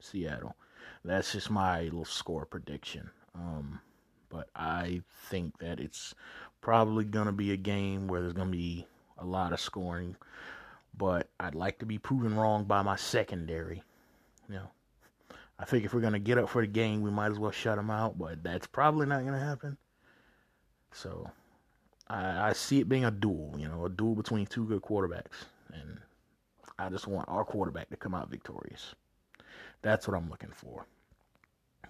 Seattle. 0.00 0.54
That's 1.04 1.32
just 1.32 1.50
my 1.50 1.82
little 1.84 2.04
score 2.04 2.44
prediction. 2.44 3.10
Um, 3.34 3.80
but 4.28 4.48
I 4.54 5.02
think 5.30 5.58
that 5.58 5.80
it's 5.80 6.14
probably 6.60 7.04
going 7.04 7.26
to 7.26 7.32
be 7.32 7.52
a 7.52 7.56
game 7.56 8.06
where 8.06 8.20
there's 8.20 8.32
going 8.34 8.50
to 8.50 8.56
be 8.56 8.86
a 9.18 9.24
lot 9.24 9.52
of 9.52 9.60
scoring. 9.60 10.16
But 10.96 11.30
I'd 11.38 11.54
like 11.54 11.78
to 11.78 11.86
be 11.86 11.98
proven 11.98 12.36
wrong 12.36 12.64
by 12.64 12.82
my 12.82 12.96
secondary. 12.96 13.82
You 14.48 14.56
know, 14.56 14.70
I 15.58 15.64
think 15.64 15.84
if 15.84 15.94
we're 15.94 16.00
going 16.00 16.12
to 16.14 16.18
get 16.18 16.38
up 16.38 16.48
for 16.48 16.62
the 16.62 16.66
game, 16.66 17.02
we 17.02 17.10
might 17.10 17.30
as 17.30 17.38
well 17.38 17.50
shut 17.50 17.76
them 17.76 17.90
out, 17.90 18.18
but 18.18 18.42
that's 18.42 18.66
probably 18.66 19.06
not 19.06 19.20
going 19.20 19.34
to 19.34 19.38
happen. 19.38 19.76
So 20.92 21.30
I, 22.08 22.48
I 22.48 22.52
see 22.52 22.80
it 22.80 22.88
being 22.88 23.04
a 23.04 23.10
duel, 23.10 23.54
you 23.58 23.68
know, 23.68 23.84
a 23.84 23.90
duel 23.90 24.14
between 24.14 24.46
two 24.46 24.66
good 24.66 24.82
quarterbacks. 24.82 25.46
And 25.72 25.98
I 26.78 26.88
just 26.88 27.06
want 27.06 27.28
our 27.28 27.44
quarterback 27.44 27.90
to 27.90 27.96
come 27.96 28.14
out 28.14 28.30
victorious. 28.30 28.94
That's 29.82 30.08
what 30.08 30.16
I'm 30.16 30.28
looking 30.28 30.52
for. 30.52 30.86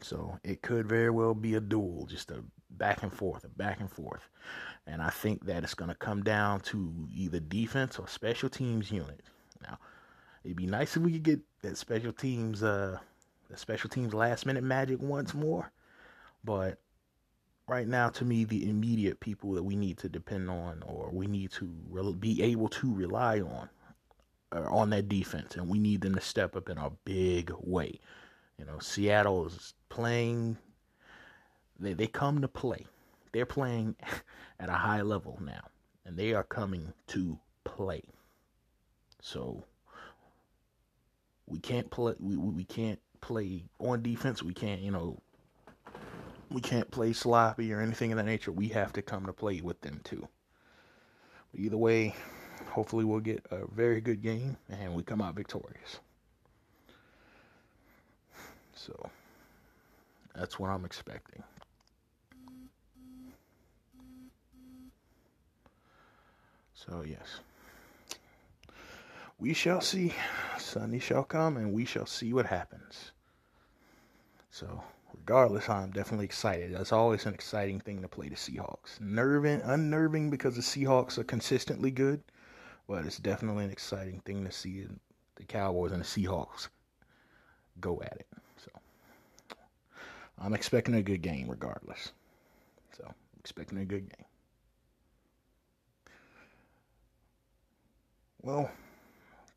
So 0.03 0.39
it 0.45 0.63
could 0.63 0.89
very 0.89 1.11
well 1.11 1.35
be 1.35 1.55
a 1.55 1.61
duel, 1.61 2.07
just 2.07 2.31
a 2.31 2.43
back 2.71 3.03
and 3.03 3.13
forth, 3.13 3.45
and 3.45 3.57
back 3.57 3.81
and 3.81 3.91
forth. 3.91 4.29
And 4.87 5.03
I 5.03 5.11
think 5.11 5.45
that 5.47 5.65
it's 5.65 5.75
going 5.75 5.91
to 5.91 5.95
come 5.95 6.23
down 6.23 6.61
to 6.61 7.09
either 7.15 7.41
defense 7.41 7.99
or 7.99 8.09
special 8.09 8.49
teams 8.49 8.91
unit. 8.91 9.23
Now, 9.63 9.79
it'd 10.45 10.57
be 10.57 10.67
nice 10.67 10.97
if 10.97 11.03
we 11.03 11.13
could 11.13 11.23
get 11.23 11.41
that 11.63 11.77
special 11.77 12.13
teams 12.13 12.63
uh, 12.63 12.99
the 13.51 13.57
special 13.57 13.91
teams 13.91 14.15
last 14.15 14.47
minute 14.47 14.65
magic 14.65 15.01
once 15.01 15.35
more. 15.35 15.71
But 16.45 16.79
right 17.69 17.87
now, 17.87 18.09
to 18.11 18.25
me, 18.25 18.45
the 18.45 18.69
immediate 18.69 19.21
people 19.21 19.53
that 19.53 19.63
we 19.63 19.77
need 19.77 19.99
to 19.99 20.09
depend 20.09 20.49
on 20.49 20.83
or 20.87 21.11
we 21.13 21.27
need 21.27 21.51
to 21.53 21.71
re- 21.89 22.15
be 22.15 22.43
able 22.43 22.69
to 22.69 22.95
rely 22.95 23.41
on 23.41 23.69
are 24.53 24.69
on 24.69 24.91
that 24.91 25.09
defense, 25.09 25.57
and 25.57 25.69
we 25.69 25.79
need 25.79 26.01
them 26.01 26.15
to 26.15 26.21
step 26.21 26.57
up 26.57 26.69
in 26.69 26.79
a 26.79 26.91
big 27.05 27.53
way. 27.61 28.01
You 28.59 28.65
know, 28.65 28.79
Seattle 28.81 29.47
is 29.47 29.75
playing, 29.89 30.59
they, 31.81 31.95
they 31.95 32.07
come 32.07 32.41
to 32.43 32.49
play. 32.49 32.87
They're 33.33 33.47
playing 33.47 33.97
at 34.61 34.69
a 34.69 34.75
high 34.75 35.03
level 35.03 35.39
now, 35.43 35.69
and 36.05 36.17
they 36.17 36.35
are 36.35 36.45
coming 36.45 36.93
to 37.09 37.39
play. 37.65 38.03
So 39.21 39.65
we 41.47 41.59
can't 41.59 41.91
play. 41.91 42.15
We 42.19 42.37
we 42.37 42.65
can't 42.65 43.01
play 43.21 43.65
on 43.79 44.03
defense. 44.03 44.43
We 44.43 44.55
can't, 44.55 44.81
you 44.81 44.91
know, 44.91 45.21
we 46.51 46.61
can't 46.61 46.91
play 46.91 47.13
sloppy 47.13 47.73
or 47.73 47.81
anything 47.81 48.13
of 48.13 48.17
that 48.17 48.25
nature. 48.25 48.53
We 48.53 48.69
have 48.69 48.93
to 48.95 49.03
come 49.03 49.27
to 49.27 49.33
play 49.33 49.61
with 49.61 49.81
them 49.81 50.01
too. 50.05 50.27
But 51.53 51.61
either 51.61 51.77
way, 51.77 52.15
hopefully 52.69 53.05
we'll 53.05 53.21
get 53.21 53.45
a 53.51 53.67
very 53.67 54.01
good 54.01 54.23
game 54.23 54.57
and 54.69 54.95
we 54.95 55.03
come 55.03 55.21
out 55.21 55.35
victorious. 55.35 56.01
So 58.75 59.11
that's 60.35 60.59
what 60.59 60.71
I'm 60.71 60.85
expecting. 60.85 61.43
So 66.87 67.05
yes 67.07 67.41
we 69.41 69.55
shall 69.55 69.81
see. 69.81 70.13
Sunday 70.59 70.99
shall 70.99 71.25
come 71.25 71.57
and 71.57 71.73
we 71.73 71.85
shall 71.85 72.07
see 72.07 72.33
what 72.33 72.47
happens. 72.47 73.13
So, 74.51 74.83
regardless, 75.17 75.69
I'm 75.69 75.91
definitely 75.91 76.27
excited. 76.27 76.75
That's 76.75 76.93
always 76.93 77.25
an 77.25 77.35
exciting 77.35 77.81
thing 77.81 78.03
to 78.03 78.09
play 78.09 78.29
the 78.29 78.37
Seahawks. 78.37 79.01
Nerving, 79.01 79.63
unnerving 79.63 80.31
because 80.31 80.57
the 80.57 80.63
Seahawks 80.63 81.17
are 81.19 81.25
consistently 81.25 81.91
good, 81.91 82.23
but 82.87 83.07
it's 83.07 83.19
definitely 83.19 83.65
an 83.65 83.71
exciting 83.71 84.21
thing 84.21 84.45
to 84.45 84.53
see 84.53 84.87
the 85.37 85.45
Cowboys 85.45 85.93
and 85.93 86.03
the 86.03 86.05
Seahawks 86.05 86.69
go 87.81 88.03
at 88.03 88.17
it. 88.19 88.27
So, 88.59 88.71
I'm 90.39 90.53
expecting 90.53 90.97
a 90.97 91.03
good 91.03 91.23
game 91.23 91.49
regardless. 91.49 92.13
So, 92.97 93.11
expecting 93.39 93.79
a 93.79 93.87
good 93.87 94.11
game. 94.11 94.27
Well, 98.43 98.71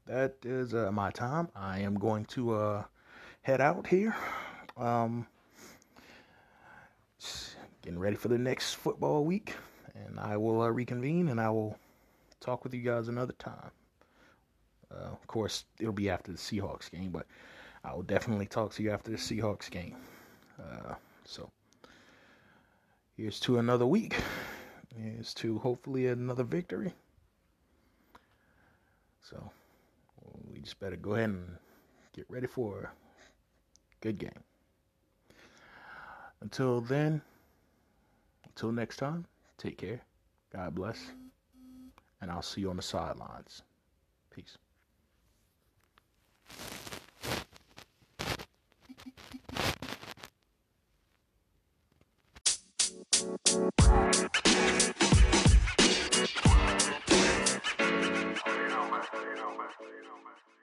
that 0.08 0.36
is 0.43 0.74
uh, 0.74 0.91
my 0.91 1.10
time. 1.12 1.48
I 1.56 1.80
am 1.80 1.96
going 1.96 2.26
to 2.26 2.54
uh, 2.54 2.84
head 3.41 3.62
out 3.62 3.88
here. 3.88 4.13
Um, 4.76 5.26
getting 7.82 7.98
ready 7.98 8.17
for 8.17 8.28
the 8.28 8.38
next 8.38 8.74
football 8.74 9.24
week, 9.24 9.56
and 9.96 10.19
I 10.19 10.36
will 10.36 10.62
uh, 10.62 10.67
reconvene 10.67 11.30
and 11.30 11.39
I 11.39 11.50
will 11.50 11.78
talk 12.41 12.65
with 12.65 12.74
you 12.74 12.82
guys 12.82 13.08
another 13.08 13.32
time. 13.34 13.72
Uh, 14.91 15.12
of 15.12 15.26
course, 15.28 15.63
it'll 15.80 15.93
be 15.93 16.10
after 16.10 16.34
the 16.34 16.38
Seahawks 16.38 16.91
game, 16.91 17.12
but 17.12 17.26
I 17.86 17.93
will 17.93 18.04
definitely 18.04 18.48
talk 18.48 18.74
to 18.74 18.84
you 18.84 18.91
after 18.91 19.12
the 19.12 19.17
Seahawks 19.17 19.72
game. 19.72 19.96
Uh, 20.60 20.96
so, 21.24 21.50
here's 23.15 23.39
to 23.41 23.60
another 23.60 23.86
week. 23.86 24.17
Here's 25.02 25.34
to 25.36 25.58
hopefully 25.60 26.08
another 26.08 26.43
victory. 26.43 26.93
So 29.24 29.52
we 30.52 30.60
just 30.60 30.80
better 30.80 30.98
go 30.98 31.14
ahead 31.14 31.30
and 31.30 31.58
get 32.14 32.26
ready 32.30 32.48
for 32.48 32.84
a 32.84 33.96
good 34.02 34.20
game. 34.20 34.44
Until 36.42 36.82
then, 36.82 37.22
until 38.46 38.72
next 38.72 38.98
time, 38.98 39.26
take 39.58 39.78
care. 39.78 40.02
God 40.54 40.76
bless. 40.76 41.00
And 42.22 42.30
I'll 42.30 42.42
see 42.42 42.62
you 42.62 42.70
on 42.70 42.76
the 42.76 42.82
sidelines. 42.82 43.64
Peace. 44.30 44.58
Thank 53.84 55.02
you. 55.02 55.08
Barcelona. 59.13 60.62